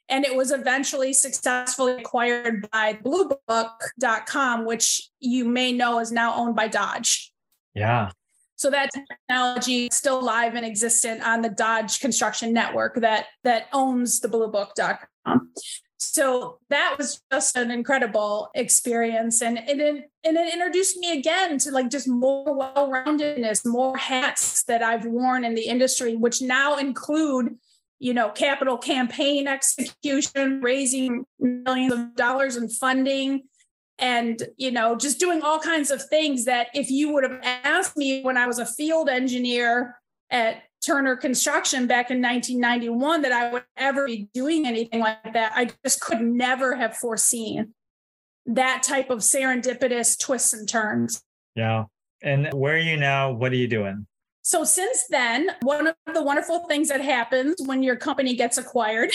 And 0.09 0.25
it 0.25 0.37
was 0.37 0.53
eventually 0.53 1.13
successfully 1.13 1.93
acquired 1.95 2.69
by 2.71 2.99
bluebook.com, 3.03 4.67
which 4.67 5.09
you 5.19 5.45
may 5.47 5.73
know 5.73 5.99
is 5.99 6.13
now 6.13 6.35
owned 6.35 6.55
by 6.55 6.69
Dodge. 6.69 7.33
Yeah. 7.75 8.11
So 8.57 8.71
that 8.71 8.91
technology 8.93 9.87
is 9.87 9.95
still 9.97 10.23
live 10.23 10.55
and 10.55 10.65
existent 10.65 11.27
on 11.27 11.43
the 11.43 11.49
Dodge 11.49 12.01
Construction 12.01 12.53
Network 12.53 13.01
that 13.01 13.27
that 13.43 13.67
owns 13.73 14.21
the 14.21 14.29
bluebook.com. 14.29 15.51
So 15.99 16.59
that 16.71 16.97
was 16.99 17.21
just 17.33 17.57
an 17.57 17.71
incredible 17.71 18.51
experience. 18.55 19.43
And, 19.43 19.59
and, 19.59 19.81
it, 19.81 20.05
and 20.23 20.37
it 20.37 20.53
introduced 20.53 20.99
me 20.99 21.19
again 21.19 21.59
to 21.59 21.71
like 21.71 21.91
just 21.91 22.07
more 22.07 22.57
well-roundedness, 22.57 23.63
more 23.65 23.97
hats 23.97 24.65
that 24.65 24.83
I've 24.83 25.07
worn 25.07 25.45
in 25.45 25.55
the 25.55 25.67
industry, 25.67 26.15
which 26.15 26.43
now 26.43 26.77
include 26.77 27.57
you 27.99 28.15
know, 28.15 28.31
capital 28.31 28.77
campaign 28.77 29.49
execution, 29.49 30.61
raising 30.61 31.25
millions 31.39 31.93
of 31.93 32.15
dollars 32.17 32.57
in 32.57 32.69
funding, 32.69 33.45
and 33.99 34.43
you 34.57 34.73
know 34.73 34.97
just 34.97 35.21
doing 35.21 35.41
all 35.43 35.61
kinds 35.61 35.91
of 35.91 36.03
things 36.07 36.47
that 36.47 36.67
if 36.75 36.91
you 36.91 37.13
would 37.13 37.23
have 37.23 37.39
asked 37.45 37.97
me 37.97 38.23
when 38.23 38.37
i 38.37 38.45
was 38.45 38.59
a 38.59 38.67
field 38.67 39.09
engineer 39.09 40.01
at 40.31 40.65
turner 40.85 41.15
construction 41.15 41.87
back 41.87 42.11
in 42.11 42.21
1991 42.21 43.23
that 43.23 43.31
i 43.31 43.53
would 43.53 43.63
ever 43.77 44.07
be 44.07 44.29
doing 44.35 44.67
anything 44.67 44.99
like 44.99 45.33
that 45.33 45.53
i 45.55 45.71
just 45.85 46.01
could 46.01 46.21
never 46.21 46.75
have 46.75 46.97
foreseen 46.97 47.73
that 48.47 48.83
type 48.83 49.11
of 49.11 49.21
serendipitous 49.21 50.19
twists 50.19 50.53
and 50.53 50.69
turns. 50.69 51.23
Yeah. 51.55 51.85
And 52.23 52.53
where 52.53 52.75
are 52.75 52.79
you 52.79 52.97
now? 52.97 53.33
What 53.33 53.53
are 53.53 53.57
you 53.57 53.69
doing 53.69 54.07
so 54.45 54.63
since 54.63 55.07
then, 55.09 55.49
one 55.63 55.87
of 55.87 55.95
the 56.13 56.23
wonderful 56.23 56.67
things 56.69 56.89
that 56.91 57.01
happens 57.01 57.57
when 57.65 57.83
your 57.83 57.97
company 57.97 58.37
gets 58.37 58.59
acquired 58.59 59.11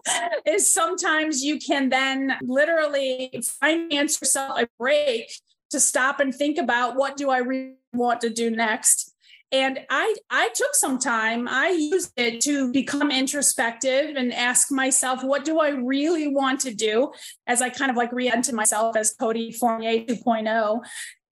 is 0.46 0.72
sometimes 0.72 1.42
you 1.42 1.58
can 1.58 1.88
then 1.88 2.36
literally 2.42 3.42
finance 3.60 4.20
yourself 4.20 4.60
a 4.60 4.68
break 4.78 5.32
to 5.70 5.80
stop 5.80 6.20
and 6.20 6.34
think 6.34 6.58
about 6.58 6.96
what 6.96 7.16
do 7.16 7.30
I 7.30 7.38
really 7.38 7.76
want 7.94 8.20
to 8.20 8.30
do 8.30 8.50
next. 8.50 9.14
And 9.50 9.80
I 9.88 10.14
I 10.28 10.50
took 10.54 10.74
some 10.74 10.98
time. 10.98 11.48
I 11.48 11.70
used 11.70 12.12
it 12.18 12.42
to 12.42 12.70
become 12.70 13.10
introspective 13.10 14.16
and 14.16 14.34
ask 14.34 14.70
myself, 14.70 15.24
what 15.24 15.46
do 15.46 15.60
I 15.60 15.68
really 15.70 16.28
want 16.28 16.60
to 16.60 16.74
do? 16.74 17.10
As 17.46 17.62
I 17.62 17.70
kind 17.70 17.90
of 17.90 17.96
like 17.96 18.10
reinvent 18.10 18.52
myself 18.52 18.96
as 18.96 19.16
Coty 19.16 19.56
Fournier 19.56 20.04
2.0. 20.04 20.80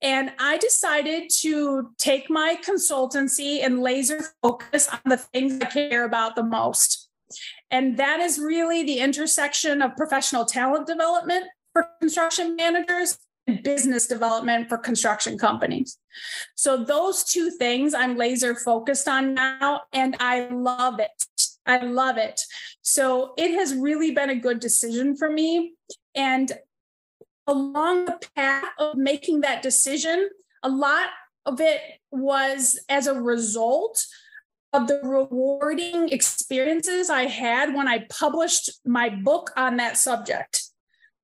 And 0.03 0.33
I 0.39 0.59
decided 0.59 1.31
to 1.41 1.91
take 1.97 2.29
my 2.29 2.59
consultancy 2.67 3.65
and 3.65 3.81
laser 3.81 4.21
focus 4.43 4.89
on 4.89 5.01
the 5.05 5.17
things 5.17 5.59
I 5.63 5.67
care 5.67 6.05
about 6.05 6.35
the 6.35 6.43
most. 6.43 7.09
And 7.71 7.97
that 7.97 8.21
is 8.21 8.39
really 8.39 8.83
the 8.83 8.99
intersection 8.99 9.81
of 9.81 9.97
professional 9.97 10.45
talent 10.45 10.87
development 10.87 11.47
for 11.73 11.89
construction 12.01 12.57
managers 12.57 13.17
and 13.47 13.63
business 13.63 14.07
development 14.07 14.69
for 14.69 14.77
construction 14.77 15.39
companies. 15.39 15.99
So, 16.55 16.85
those 16.85 17.25
two 17.25 17.51
things 17.51 17.95
I'm 17.95 18.17
laser 18.17 18.55
focused 18.55 19.09
on 19.09 19.35
now, 19.35 19.83
and 19.93 20.17
I 20.21 20.49
love 20.49 21.01
it. 21.01 21.27
I 21.65 21.79
love 21.79 22.19
it. 22.19 22.41
So, 22.83 23.33
it 23.37 23.53
has 23.53 23.75
really 23.75 24.11
been 24.11 24.31
a 24.31 24.37
good 24.37 24.61
decision 24.61 25.17
for 25.17 25.31
me. 25.31 25.75
And 26.15 26.53
along 27.47 28.07
the 28.07 28.21
path 28.37 28.65
of 28.79 28.97
making 28.97 29.41
that 29.41 29.63
decision, 29.63 30.29
a 30.63 30.69
lot 30.69 31.09
of 31.47 31.61
it 31.61 31.81
was 32.11 32.79
as 32.89 33.07
a 33.07 33.21
result 33.21 34.05
of 34.73 34.87
the 34.87 35.01
rewarding 35.03 36.09
experiences 36.09 37.11
I 37.11 37.27
had 37.27 37.75
when 37.75 37.89
I 37.89 38.07
published 38.09 38.71
my 38.87 39.11
book 39.11 39.51
on 39.57 39.77
that 39.77 39.99
subject. 39.99 40.63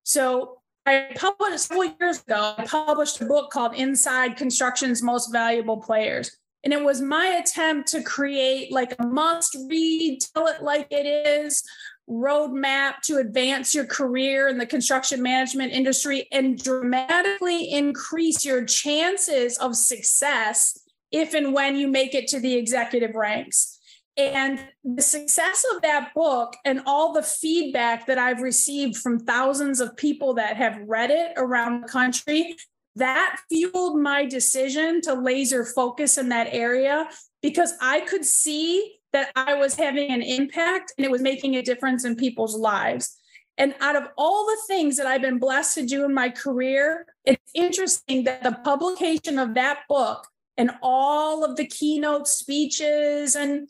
So 0.03 0.61
I 0.85 1.11
published 1.15 1.67
several 1.67 1.93
years 1.99 2.21
ago, 2.21 2.53
I 2.57 2.65
published 2.65 3.21
a 3.21 3.25
book 3.25 3.51
called 3.51 3.75
Inside 3.75 4.37
Construction's 4.37 5.01
Most 5.01 5.31
Valuable 5.31 5.77
Players. 5.77 6.35
And 6.63 6.73
it 6.73 6.83
was 6.83 7.01
my 7.01 7.41
attempt 7.43 7.89
to 7.89 8.03
create 8.03 8.71
like 8.71 8.93
a 8.99 9.05
must 9.05 9.57
read, 9.69 10.19
tell 10.33 10.47
it 10.47 10.61
like 10.61 10.87
it 10.91 11.05
is, 11.05 11.63
roadmap 12.09 13.01
to 13.03 13.17
advance 13.17 13.75
your 13.75 13.85
career 13.85 14.47
in 14.47 14.57
the 14.57 14.65
construction 14.65 15.21
management 15.21 15.71
industry 15.71 16.27
and 16.31 16.61
dramatically 16.61 17.71
increase 17.71 18.43
your 18.43 18.65
chances 18.65 19.57
of 19.57 19.75
success 19.75 20.77
if 21.11 21.33
and 21.33 21.53
when 21.53 21.75
you 21.75 21.87
make 21.87 22.13
it 22.15 22.27
to 22.27 22.39
the 22.39 22.55
executive 22.55 23.15
ranks. 23.15 23.79
And 24.17 24.59
the 24.83 25.01
success 25.01 25.65
of 25.73 25.81
that 25.83 26.11
book 26.13 26.55
and 26.65 26.81
all 26.85 27.13
the 27.13 27.23
feedback 27.23 28.05
that 28.07 28.17
I've 28.17 28.41
received 28.41 28.97
from 28.97 29.19
thousands 29.19 29.79
of 29.79 29.95
people 29.95 30.33
that 30.33 30.57
have 30.57 30.77
read 30.85 31.09
it 31.09 31.31
around 31.37 31.81
the 31.81 31.87
country, 31.87 32.57
that 32.95 33.39
fueled 33.49 34.01
my 34.01 34.25
decision 34.25 34.99
to 35.01 35.13
laser 35.13 35.63
focus 35.63 36.17
in 36.17 36.29
that 36.29 36.49
area 36.51 37.07
because 37.41 37.73
I 37.81 38.01
could 38.01 38.25
see 38.25 38.98
that 39.13 39.31
I 39.35 39.55
was 39.55 39.75
having 39.75 40.11
an 40.11 40.21
impact 40.21 40.93
and 40.97 41.05
it 41.05 41.11
was 41.11 41.21
making 41.21 41.55
a 41.55 41.61
difference 41.61 42.05
in 42.05 42.15
people's 42.15 42.55
lives. 42.55 43.17
And 43.57 43.75
out 43.81 43.95
of 43.95 44.03
all 44.17 44.45
the 44.45 44.57
things 44.67 44.95
that 44.97 45.05
I've 45.05 45.21
been 45.21 45.39
blessed 45.39 45.75
to 45.75 45.85
do 45.85 46.05
in 46.05 46.13
my 46.13 46.29
career, 46.29 47.05
it's 47.25 47.51
interesting 47.53 48.23
that 48.23 48.43
the 48.43 48.57
publication 48.63 49.37
of 49.37 49.55
that 49.55 49.81
book 49.89 50.27
and 50.57 50.71
all 50.81 51.43
of 51.43 51.57
the 51.57 51.65
keynote 51.65 52.27
speeches 52.27 53.35
and 53.35 53.69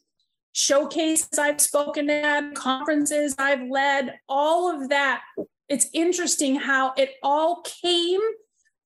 showcases 0.54 1.40
I've 1.40 1.62
spoken 1.62 2.10
at, 2.10 2.54
conferences 2.54 3.36
I've 3.40 3.68
led, 3.68 4.20
all 4.28 4.70
of 4.70 4.90
that, 4.90 5.22
it's 5.68 5.88
interesting 5.94 6.56
how 6.56 6.94
it 6.98 7.12
all 7.24 7.64
came 7.64 8.22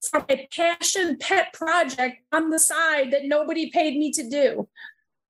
from 0.10 0.26
a 0.30 0.48
passion 0.56 1.18
pet 1.18 1.54
project 1.54 2.18
on 2.32 2.50
the 2.50 2.60
side 2.60 3.12
that 3.12 3.26
nobody 3.26 3.70
paid 3.72 3.98
me 3.98 4.12
to 4.12 4.30
do 4.30 4.68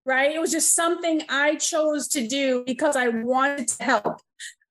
right? 0.06 0.32
It 0.32 0.40
was 0.40 0.52
just 0.52 0.76
something 0.76 1.22
I 1.30 1.56
chose 1.56 2.08
to 2.10 2.28
do 2.28 2.64
because 2.66 2.96
I 2.96 3.08
wanted 3.10 3.68
to 3.70 3.84
help. 3.84 4.22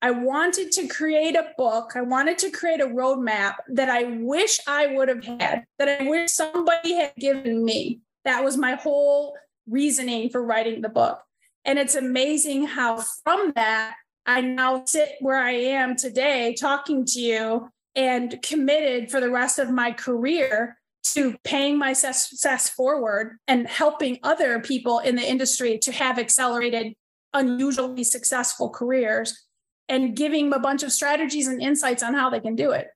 I 0.01 0.11
wanted 0.11 0.73
to 0.73 0.89
create 0.89 1.37
a 1.37 1.53
book. 1.57 1.93
I 1.95 2.01
wanted 2.01 2.37
to 2.39 2.51
create 2.51 2.81
a 2.81 2.87
roadmap 2.87 3.55
that 3.69 3.89
I 3.89 4.19
wish 4.21 4.59
I 4.67 4.89
would 4.89 5.09
have 5.09 5.25
had, 5.25 5.65
that 5.79 6.01
I 6.01 6.09
wish 6.09 6.33
somebody 6.33 6.95
had 6.95 7.15
given 7.17 7.65
me. 7.65 8.01
That 8.25 8.43
was 8.43 8.57
my 8.57 8.75
whole 8.75 9.37
reasoning 9.69 10.31
for 10.31 10.45
writing 10.45 10.83
the 10.83 10.89
book. 10.89 11.21
And 11.65 11.79
it's 11.79 11.95
amazing 11.95 12.67
how 12.67 13.01
from 13.23 13.53
that, 13.55 13.95
I 14.27 14.41
now 14.41 14.85
sit 14.85 15.15
where 15.21 15.39
I 15.39 15.53
am 15.53 15.97
today 15.97 16.55
talking 16.59 17.05
to 17.07 17.21
you 17.21 17.69
and 17.95 18.41
committed 18.43 19.11
for 19.11 19.21
the 19.21 19.31
rest 19.31 19.59
of 19.59 19.71
my 19.71 19.93
career 19.93 20.77
to 21.15 21.37
paying 21.45 21.79
my 21.79 21.93
success 21.93 22.69
forward 22.69 23.39
and 23.47 23.69
helping 23.69 24.19
other 24.23 24.61
people 24.61 24.99
in 24.99 25.17
the 25.17 25.29
industry 25.29 25.79
to 25.79 25.93
have 25.93 26.19
accelerated, 26.19 26.95
unusually 27.35 28.05
successful 28.05 28.71
careers 28.71 29.47
and 29.89 30.17
giving 30.17 30.51
them 30.51 30.59
a 30.59 30.63
bunch 30.63 30.83
of 30.83 30.93
strategies 30.93 31.49
and 31.49 31.61
insights 31.61 32.03
on 32.03 32.15
how 32.15 32.31
they 32.31 32.41
can 32.41 32.55
do 32.55 32.71
it. 32.71 32.89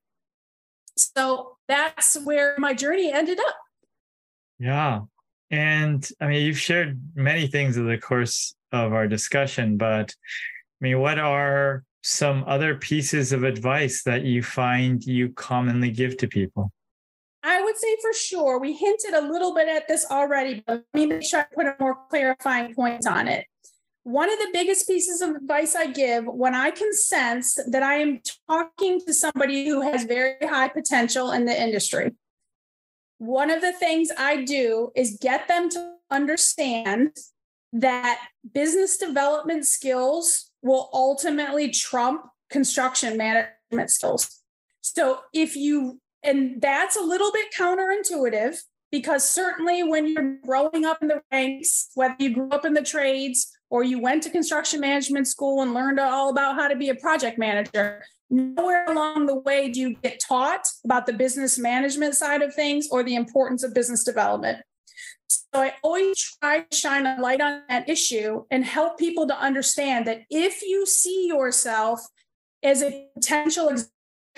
So 0.96 1.57
that's 1.68 2.16
where 2.24 2.55
my 2.59 2.74
journey 2.74 3.12
ended 3.12 3.38
up. 3.38 3.57
Yeah. 4.59 5.00
And 5.50 6.09
I 6.20 6.29
mean, 6.29 6.46
you've 6.46 6.59
shared 6.59 7.00
many 7.14 7.46
things 7.46 7.76
in 7.76 7.87
the 7.87 7.98
course 7.98 8.55
of 8.72 8.92
our 8.92 9.07
discussion, 9.07 9.76
but 9.76 10.14
I 10.81 10.85
mean, 10.85 10.98
what 11.00 11.18
are 11.18 11.85
some 12.02 12.44
other 12.46 12.76
pieces 12.76 13.33
of 13.33 13.44
advice 13.44 14.02
that 14.05 14.24
you 14.24 14.42
find 14.42 15.05
you 15.05 15.31
commonly 15.31 15.90
give 15.90 16.16
to 16.18 16.29
people? 16.29 16.72
I 17.47 17.63
would 17.63 17.77
say 17.77 17.97
for 18.03 18.13
sure. 18.13 18.59
We 18.59 18.73
hinted 18.73 19.15
a 19.15 19.21
little 19.21 19.55
bit 19.55 19.69
at 19.69 19.87
this 19.87 20.05
already, 20.11 20.65
but 20.67 20.85
let 20.93 21.01
me 21.01 21.07
make 21.07 21.23
sure 21.23 21.41
I 21.41 21.47
put 21.55 21.67
a 21.67 21.77
more 21.79 21.97
clarifying 22.11 22.75
point 22.75 23.07
on 23.07 23.29
it. 23.29 23.47
One 24.03 24.29
of 24.29 24.39
the 24.41 24.51
biggest 24.53 24.89
pieces 24.89 25.21
of 25.21 25.31
advice 25.37 25.77
I 25.77 25.87
give 25.87 26.25
when 26.27 26.57
I 26.57 26.73
can 26.73 26.93
sense 26.93 27.57
that 27.71 27.85
I 27.85 27.95
am 27.95 28.21
talking 28.49 29.01
to 29.07 29.15
somebody 29.15 29.69
who 29.69 29.81
has 29.81 30.03
very 30.05 30.35
high 30.43 30.69
potential 30.69 31.31
in 31.31 31.45
the 31.45 31.61
industry, 31.61 32.13
one 33.19 33.51
of 33.51 33.61
the 33.61 33.73
things 33.73 34.09
I 34.19 34.43
do 34.43 34.91
is 34.97 35.17
get 35.21 35.47
them 35.47 35.71
to 35.71 35.95
understand 36.11 37.17
that 37.73 38.27
business 38.53 38.97
development 38.97 39.67
skills 39.67 40.51
will 40.63 40.91
ultimately 40.93 41.71
trump 41.71 42.23
construction 42.51 43.17
management 43.17 43.91
skills. 43.91 44.43
So 44.83 45.21
if 45.33 45.57
you, 45.57 46.01
and 46.27 46.61
that's 46.61 46.97
a 46.97 47.03
little 47.03 47.31
bit 47.33 47.47
counterintuitive 47.57 48.59
because 48.91 49.29
certainly 49.29 49.83
when 49.83 50.07
you're 50.07 50.37
growing 50.45 50.85
up 50.85 50.99
in 51.03 51.09
the 51.09 51.23
ranks, 51.33 51.91
whether 51.95 52.17
you 52.19 52.35
grew 52.35 52.51
up 52.51 52.65
in 52.65 52.75
the 52.75 52.83
trades 52.83 53.53
or 53.71 53.83
you 53.83 54.01
went 54.01 54.23
to 54.25 54.31
construction 54.31 54.81
management 54.81 55.29
school 55.29 55.62
and 55.62 55.75
learned 55.75 55.99
all 55.99 56.31
about 56.31 56.57
how 56.57 56.69
to 56.69 56.77
be 56.77 56.89
a 56.89 56.95
project 56.95 57.39
manager, 57.39 58.03
nowhere 58.31 58.85
along 58.87 59.27
the 59.27 59.39
way 59.41 59.71
do 59.71 59.81
you 59.81 59.95
get 60.03 60.21
taught 60.21 60.67
about 60.85 61.07
the 61.07 61.12
business 61.12 61.59
management 61.59 62.15
side 62.15 62.43
of 62.43 62.55
things 62.55 62.89
or 62.91 63.03
the 63.03 63.15
importance 63.15 63.62
of 63.62 63.75
business 63.75 64.05
development. 64.05 64.59
So 65.29 65.61
I 65.61 65.75
always 65.83 66.37
try 66.41 66.61
to 66.61 66.77
shine 66.77 67.07
a 67.07 67.21
light 67.21 67.41
on 67.41 67.62
that 67.69 67.89
issue 67.89 68.45
and 68.51 68.65
help 68.65 68.99
people 68.99 69.27
to 69.27 69.39
understand 69.39 70.07
that 70.07 70.23
if 70.31 70.62
you 70.62 70.87
see 70.87 71.27
yourself 71.27 72.01
as 72.62 72.83
a 72.83 73.09
potential 73.15 73.71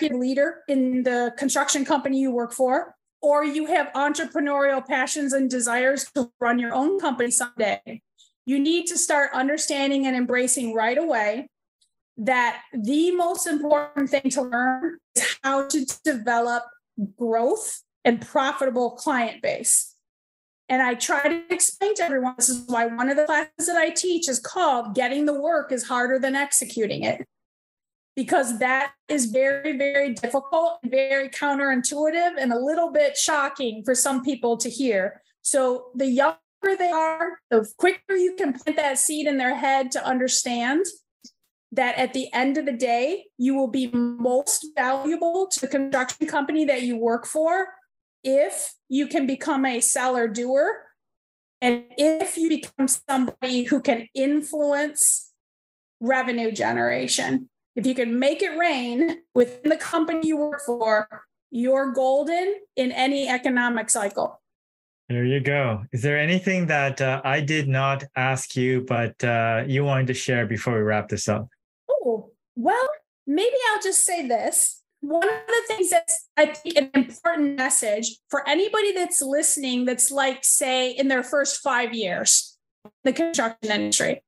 leader 0.01 0.63
in 0.67 1.03
the 1.03 1.33
construction 1.37 1.83
company 1.83 2.19
you 2.19 2.31
work 2.31 2.53
for, 2.53 2.95
or 3.21 3.43
you 3.43 3.65
have 3.65 3.91
entrepreneurial 3.93 4.85
passions 4.85 5.33
and 5.33 5.49
desires 5.49 6.09
to 6.15 6.31
run 6.39 6.57
your 6.57 6.73
own 6.73 6.99
company 6.99 7.31
someday, 7.31 8.01
you 8.45 8.59
need 8.59 8.87
to 8.87 8.97
start 8.97 9.31
understanding 9.33 10.07
and 10.07 10.15
embracing 10.15 10.73
right 10.73 10.97
away 10.97 11.49
that 12.17 12.61
the 12.73 13.11
most 13.11 13.47
important 13.47 14.09
thing 14.09 14.29
to 14.29 14.41
learn 14.41 14.97
is 15.15 15.37
how 15.43 15.67
to 15.67 15.85
develop 16.03 16.63
growth 17.17 17.83
and 18.03 18.21
profitable 18.21 18.91
client 18.91 19.41
base. 19.41 19.95
And 20.67 20.81
I 20.81 20.93
try 20.93 21.27
to 21.27 21.41
explain 21.53 21.95
to 21.95 22.03
everyone 22.03 22.35
this 22.37 22.49
is 22.49 22.63
why 22.67 22.85
one 22.85 23.09
of 23.09 23.17
the 23.17 23.25
classes 23.25 23.67
that 23.67 23.77
I 23.77 23.89
teach 23.89 24.29
is 24.29 24.39
called 24.39 24.93
Getting 24.95 25.25
the 25.25 25.39
Work 25.39 25.71
is 25.71 25.87
Harder 25.87 26.19
Than 26.19 26.35
Executing 26.35 27.03
It. 27.03 27.25
Because 28.19 28.59
that 28.59 28.91
is 29.07 29.27
very, 29.27 29.77
very 29.77 30.13
difficult, 30.13 30.79
very 30.83 31.29
counterintuitive, 31.29 32.33
and 32.37 32.51
a 32.51 32.59
little 32.59 32.91
bit 32.91 33.15
shocking 33.15 33.81
for 33.85 33.95
some 33.95 34.25
people 34.25 34.57
to 34.57 34.69
hear. 34.69 35.21
So 35.41 35.85
the 35.95 36.07
younger 36.07 36.37
they 36.77 36.91
are, 36.91 37.39
the 37.49 37.65
quicker 37.77 38.15
you 38.15 38.35
can 38.35 38.51
plant 38.51 38.75
that 38.75 38.99
seed 38.99 39.25
in 39.25 39.37
their 39.37 39.55
head 39.55 39.89
to 39.91 40.05
understand 40.05 40.85
that 41.71 41.97
at 41.97 42.11
the 42.11 42.27
end 42.33 42.57
of 42.57 42.65
the 42.65 42.73
day, 42.73 43.27
you 43.37 43.55
will 43.55 43.69
be 43.69 43.89
most 43.93 44.67
valuable 44.75 45.47
to 45.53 45.61
the 45.61 45.67
construction 45.69 46.27
company 46.27 46.65
that 46.65 46.81
you 46.81 46.97
work 46.97 47.25
for 47.25 47.67
if 48.21 48.73
you 48.89 49.07
can 49.07 49.27
become 49.27 49.65
a 49.65 49.79
seller 49.79 50.27
doer 50.27 50.83
and 51.61 51.85
if 51.97 52.35
you 52.35 52.49
become 52.49 52.89
somebody 52.89 53.63
who 53.63 53.79
can 53.79 54.09
influence 54.13 55.31
revenue 56.01 56.51
generation. 56.51 57.47
If 57.79 57.85
you 57.85 57.95
can 57.95 58.19
make 58.19 58.43
it 58.43 58.57
rain 58.57 59.19
within 59.33 59.69
the 59.69 59.77
company 59.77 60.27
you 60.27 60.35
work 60.35 60.59
for, 60.65 61.07
you're 61.49 61.93
golden 61.93 62.55
in 62.75 62.91
any 62.91 63.29
economic 63.29 63.89
cycle. 63.89 64.41
There 65.07 65.23
you 65.23 65.39
go. 65.39 65.85
Is 65.93 66.01
there 66.01 66.19
anything 66.19 66.65
that 66.65 66.99
uh, 66.99 67.21
I 67.23 67.39
did 67.39 67.69
not 67.69 68.03
ask 68.17 68.57
you, 68.57 68.81
but 68.81 69.23
uh, 69.23 69.63
you 69.65 69.85
wanted 69.85 70.07
to 70.07 70.13
share 70.13 70.45
before 70.45 70.73
we 70.73 70.81
wrap 70.81 71.07
this 71.07 71.29
up? 71.29 71.47
Oh, 71.89 72.31
well, 72.57 72.89
maybe 73.25 73.55
I'll 73.71 73.81
just 73.81 74.05
say 74.05 74.27
this. 74.27 74.83
One 74.99 75.23
of 75.23 75.47
the 75.47 75.63
things 75.69 75.89
that's, 75.89 76.27
I 76.35 76.47
think, 76.47 76.75
an 76.75 76.89
important 76.93 77.55
message 77.55 78.17
for 78.27 78.45
anybody 78.45 78.91
that's 78.91 79.21
listening 79.21 79.85
that's 79.85 80.11
like, 80.11 80.39
say, 80.43 80.91
in 80.91 81.07
their 81.07 81.23
first 81.23 81.61
five 81.61 81.93
years, 81.93 82.57
the 83.05 83.13
construction 83.13 83.71
industry. 83.71 84.21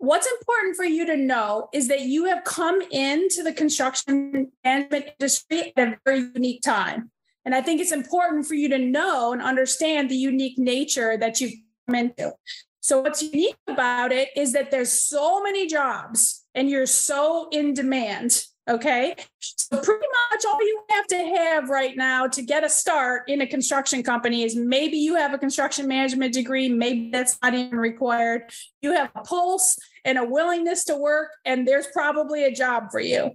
What's 0.00 0.26
important 0.26 0.76
for 0.76 0.84
you 0.86 1.04
to 1.04 1.16
know 1.16 1.68
is 1.74 1.88
that 1.88 2.00
you 2.00 2.24
have 2.24 2.42
come 2.44 2.80
into 2.90 3.42
the 3.42 3.52
construction 3.52 4.50
management 4.64 5.10
industry 5.20 5.74
at 5.76 5.88
a 5.88 5.98
very 6.06 6.20
unique 6.34 6.62
time. 6.62 7.10
And 7.44 7.54
I 7.54 7.60
think 7.60 7.82
it's 7.82 7.92
important 7.92 8.46
for 8.46 8.54
you 8.54 8.70
to 8.70 8.78
know 8.78 9.34
and 9.34 9.42
understand 9.42 10.08
the 10.08 10.16
unique 10.16 10.56
nature 10.56 11.18
that 11.18 11.38
you've 11.42 11.52
come 11.86 11.96
into. 11.96 12.32
So, 12.80 13.02
what's 13.02 13.22
unique 13.22 13.56
about 13.68 14.10
it 14.10 14.30
is 14.34 14.54
that 14.54 14.70
there's 14.70 14.90
so 14.90 15.42
many 15.42 15.66
jobs 15.66 16.46
and 16.54 16.70
you're 16.70 16.86
so 16.86 17.50
in 17.52 17.74
demand. 17.74 18.44
Okay. 18.68 19.16
So, 19.40 19.80
pretty 19.80 20.06
much 20.30 20.44
all 20.46 20.60
you 20.60 20.82
have 20.90 21.06
to 21.08 21.16
have 21.16 21.70
right 21.70 21.96
now 21.96 22.26
to 22.28 22.42
get 22.42 22.62
a 22.62 22.68
start 22.68 23.22
in 23.28 23.40
a 23.40 23.46
construction 23.46 24.02
company 24.02 24.42
is 24.42 24.54
maybe 24.54 24.96
you 24.96 25.16
have 25.16 25.32
a 25.32 25.38
construction 25.38 25.88
management 25.88 26.34
degree, 26.34 26.68
maybe 26.68 27.10
that's 27.10 27.38
not 27.42 27.54
even 27.54 27.78
required. 27.78 28.42
You 28.82 28.92
have 28.92 29.10
a 29.14 29.22
pulse 29.22 29.78
and 30.04 30.18
a 30.18 30.24
willingness 30.24 30.84
to 30.84 30.96
work, 30.96 31.30
and 31.44 31.66
there's 31.66 31.86
probably 31.92 32.44
a 32.44 32.54
job 32.54 32.90
for 32.90 33.00
you. 33.00 33.32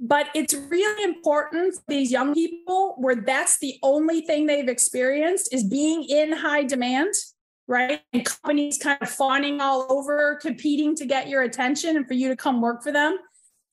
But 0.00 0.28
it's 0.34 0.54
really 0.54 1.02
important 1.02 1.74
for 1.74 1.82
these 1.88 2.12
young 2.12 2.34
people 2.34 2.94
where 2.98 3.16
that's 3.16 3.58
the 3.58 3.78
only 3.82 4.20
thing 4.20 4.46
they've 4.46 4.68
experienced 4.68 5.52
is 5.52 5.64
being 5.64 6.04
in 6.04 6.32
high 6.32 6.64
demand 6.64 7.14
right? 7.68 8.00
And 8.14 8.24
companies 8.24 8.78
kind 8.78 8.98
of 9.00 9.10
fawning 9.10 9.60
all 9.60 9.86
over, 9.90 10.38
competing 10.40 10.96
to 10.96 11.04
get 11.04 11.28
your 11.28 11.42
attention 11.42 11.96
and 11.96 12.08
for 12.08 12.14
you 12.14 12.28
to 12.28 12.36
come 12.36 12.62
work 12.62 12.82
for 12.82 12.90
them. 12.90 13.18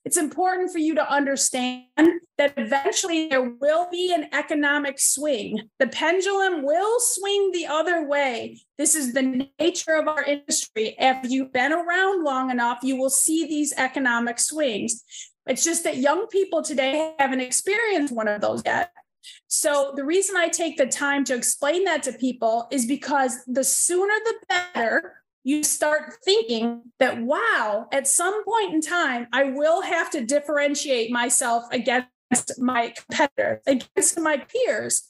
It's 0.06 0.16
important 0.16 0.70
for 0.70 0.78
you 0.78 0.94
to 0.94 1.12
understand 1.12 1.82
that 2.38 2.54
eventually 2.56 3.28
there 3.28 3.42
will 3.42 3.88
be 3.90 4.14
an 4.14 4.28
economic 4.32 5.00
swing. 5.00 5.68
The 5.80 5.88
pendulum 5.88 6.64
will 6.64 7.00
swing 7.00 7.50
the 7.52 7.66
other 7.66 8.06
way. 8.06 8.60
This 8.78 8.94
is 8.94 9.14
the 9.14 9.48
nature 9.58 9.96
of 9.96 10.06
our 10.06 10.22
industry. 10.22 10.94
If 10.96 11.28
you've 11.28 11.52
been 11.52 11.72
around 11.72 12.22
long 12.22 12.52
enough, 12.52 12.78
you 12.84 12.94
will 12.94 13.10
see 13.10 13.48
these 13.48 13.74
economic 13.76 14.38
swings. 14.38 15.02
It's 15.44 15.64
just 15.64 15.82
that 15.82 15.96
young 15.96 16.28
people 16.28 16.62
today 16.62 17.12
haven't 17.18 17.40
experienced 17.40 18.14
one 18.14 18.28
of 18.28 18.40
those 18.40 18.62
yet. 18.64 18.92
So 19.48 19.92
the 19.96 20.04
reason 20.04 20.36
I 20.36 20.46
take 20.46 20.76
the 20.76 20.86
time 20.86 21.24
to 21.24 21.34
explain 21.34 21.82
that 21.86 22.04
to 22.04 22.12
people 22.12 22.68
is 22.70 22.86
because 22.86 23.38
the 23.48 23.64
sooner 23.64 24.14
the 24.24 24.34
better 24.48 25.14
you 25.46 25.62
start 25.62 26.12
thinking 26.24 26.82
that, 26.98 27.22
wow, 27.22 27.86
at 27.92 28.08
some 28.08 28.44
point 28.44 28.74
in 28.74 28.80
time, 28.80 29.28
I 29.32 29.44
will 29.44 29.80
have 29.82 30.10
to 30.10 30.24
differentiate 30.24 31.12
myself 31.12 31.62
against 31.70 32.08
my 32.58 32.92
competitors, 32.96 33.62
against 33.64 34.18
my 34.18 34.38
peers. 34.38 35.08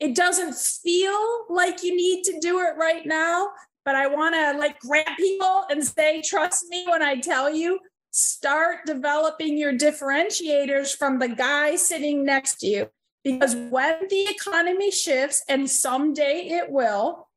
It 0.00 0.16
doesn't 0.16 0.56
feel 0.56 1.46
like 1.48 1.84
you 1.84 1.94
need 1.94 2.24
to 2.24 2.40
do 2.40 2.58
it 2.58 2.76
right 2.76 3.06
now, 3.06 3.50
but 3.84 3.94
I 3.94 4.08
want 4.08 4.34
to 4.34 4.58
like 4.58 4.80
grab 4.80 5.06
people 5.16 5.66
and 5.70 5.86
say, 5.86 6.20
trust 6.20 6.64
me 6.68 6.84
when 6.88 7.00
I 7.00 7.20
tell 7.20 7.54
you, 7.54 7.78
start 8.10 8.78
developing 8.86 9.56
your 9.56 9.72
differentiators 9.72 10.96
from 10.96 11.20
the 11.20 11.28
guy 11.28 11.76
sitting 11.76 12.24
next 12.24 12.56
to 12.56 12.66
you. 12.66 12.88
Because 13.22 13.54
when 13.54 14.08
the 14.10 14.26
economy 14.30 14.90
shifts, 14.90 15.44
and 15.48 15.70
someday 15.70 16.48
it 16.48 16.72
will, 16.72 17.28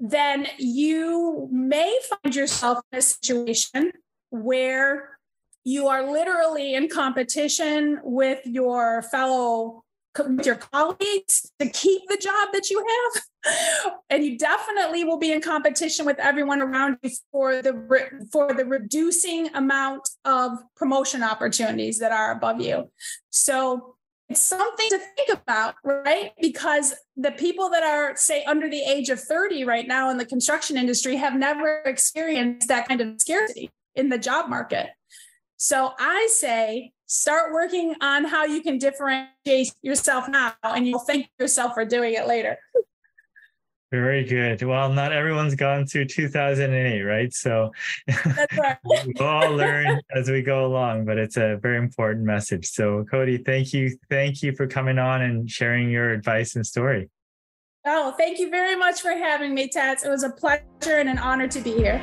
then 0.00 0.46
you 0.58 1.48
may 1.50 1.98
find 2.08 2.34
yourself 2.34 2.78
in 2.92 2.98
a 2.98 3.02
situation 3.02 3.92
where 4.30 5.18
you 5.64 5.88
are 5.88 6.10
literally 6.10 6.74
in 6.74 6.88
competition 6.88 8.00
with 8.02 8.40
your 8.44 9.02
fellow 9.02 9.84
with 10.18 10.46
your 10.46 10.56
colleagues 10.56 11.52
to 11.60 11.68
keep 11.68 12.02
the 12.08 12.16
job 12.16 12.48
that 12.52 12.70
you 12.70 12.84
have. 12.84 13.22
And 14.10 14.24
you 14.24 14.36
definitely 14.36 15.04
will 15.04 15.16
be 15.16 15.32
in 15.32 15.40
competition 15.40 16.04
with 16.04 16.18
everyone 16.18 16.60
around 16.60 16.98
you 17.02 17.10
for 17.30 17.62
the 17.62 17.72
for 18.32 18.52
the 18.52 18.64
reducing 18.64 19.54
amount 19.54 20.08
of 20.24 20.58
promotion 20.76 21.22
opportunities 21.22 21.98
that 22.00 22.10
are 22.10 22.32
above 22.32 22.60
you. 22.60 22.90
So 23.30 23.94
it's 24.28 24.42
something 24.42 24.88
to 24.90 24.98
think 24.98 25.30
about, 25.30 25.74
right? 25.82 26.32
Because 26.40 26.94
the 27.16 27.30
people 27.32 27.70
that 27.70 27.82
are, 27.82 28.14
say, 28.16 28.44
under 28.44 28.68
the 28.68 28.82
age 28.82 29.08
of 29.08 29.18
30 29.20 29.64
right 29.64 29.88
now 29.88 30.10
in 30.10 30.18
the 30.18 30.26
construction 30.26 30.76
industry 30.76 31.16
have 31.16 31.34
never 31.34 31.80
experienced 31.86 32.68
that 32.68 32.88
kind 32.88 33.00
of 33.00 33.20
scarcity 33.20 33.70
in 33.94 34.10
the 34.10 34.18
job 34.18 34.50
market. 34.50 34.90
So 35.56 35.92
I 35.98 36.28
say, 36.30 36.92
start 37.06 37.52
working 37.52 37.94
on 38.02 38.24
how 38.24 38.44
you 38.44 38.60
can 38.62 38.78
differentiate 38.78 39.72
yourself 39.82 40.28
now, 40.28 40.54
and 40.62 40.86
you'll 40.86 40.98
thank 41.00 41.30
yourself 41.38 41.72
for 41.72 41.84
doing 41.84 42.14
it 42.14 42.26
later. 42.26 42.58
Very 43.90 44.24
good. 44.24 44.62
Well, 44.62 44.92
not 44.92 45.12
everyone's 45.12 45.54
gone 45.54 45.86
through 45.86 46.06
2008, 46.06 47.02
right? 47.02 47.32
So 47.32 47.70
right. 48.58 48.76
we'll 48.84 49.26
all 49.26 49.50
learn 49.52 50.00
as 50.14 50.30
we 50.30 50.42
go 50.42 50.66
along, 50.66 51.06
but 51.06 51.16
it's 51.16 51.38
a 51.38 51.56
very 51.62 51.78
important 51.78 52.26
message. 52.26 52.66
So, 52.66 53.04
Coty, 53.10 53.42
thank 53.42 53.72
you. 53.72 53.96
Thank 54.10 54.42
you 54.42 54.54
for 54.54 54.66
coming 54.66 54.98
on 54.98 55.22
and 55.22 55.50
sharing 55.50 55.90
your 55.90 56.10
advice 56.10 56.54
and 56.54 56.66
story. 56.66 57.08
Oh, 57.86 58.12
thank 58.18 58.38
you 58.38 58.50
very 58.50 58.76
much 58.76 59.00
for 59.00 59.12
having 59.12 59.54
me, 59.54 59.68
Tats. 59.68 60.04
It 60.04 60.10
was 60.10 60.22
a 60.22 60.30
pleasure 60.30 60.62
and 60.98 61.08
an 61.08 61.16
honor 61.18 61.48
to 61.48 61.60
be 61.60 61.72
here. 61.72 62.02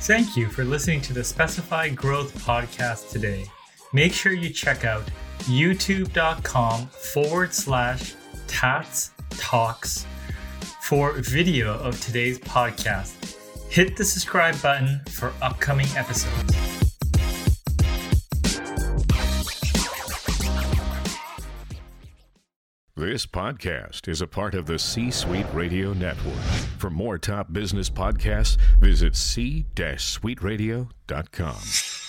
Thank 0.00 0.36
you 0.36 0.48
for 0.48 0.64
listening 0.64 1.00
to 1.02 1.12
the 1.12 1.22
Specified 1.22 1.94
Growth 1.94 2.36
podcast 2.44 3.10
today. 3.10 3.46
Make 3.92 4.12
sure 4.12 4.32
you 4.32 4.50
check 4.50 4.84
out 4.84 5.02
youtube.com 5.46 6.86
forward 6.86 7.54
slash 7.54 8.14
tats 8.46 9.10
talks 9.30 10.06
for 10.82 11.12
video 11.14 11.78
of 11.78 12.00
today's 12.00 12.38
podcast. 12.38 13.34
Hit 13.70 13.96
the 13.96 14.04
subscribe 14.04 14.60
button 14.62 15.00
for 15.10 15.32
upcoming 15.42 15.88
episodes. 15.96 16.54
This 22.98 23.26
podcast 23.26 24.08
is 24.08 24.22
a 24.22 24.26
part 24.26 24.54
of 24.54 24.64
the 24.64 24.78
C 24.78 25.10
Suite 25.10 25.44
Radio 25.52 25.92
Network. 25.92 26.42
For 26.78 26.88
more 26.88 27.18
top 27.18 27.52
business 27.52 27.90
podcasts, 27.90 28.56
visit 28.80 29.14
c-suiteradio.com. 29.14 32.05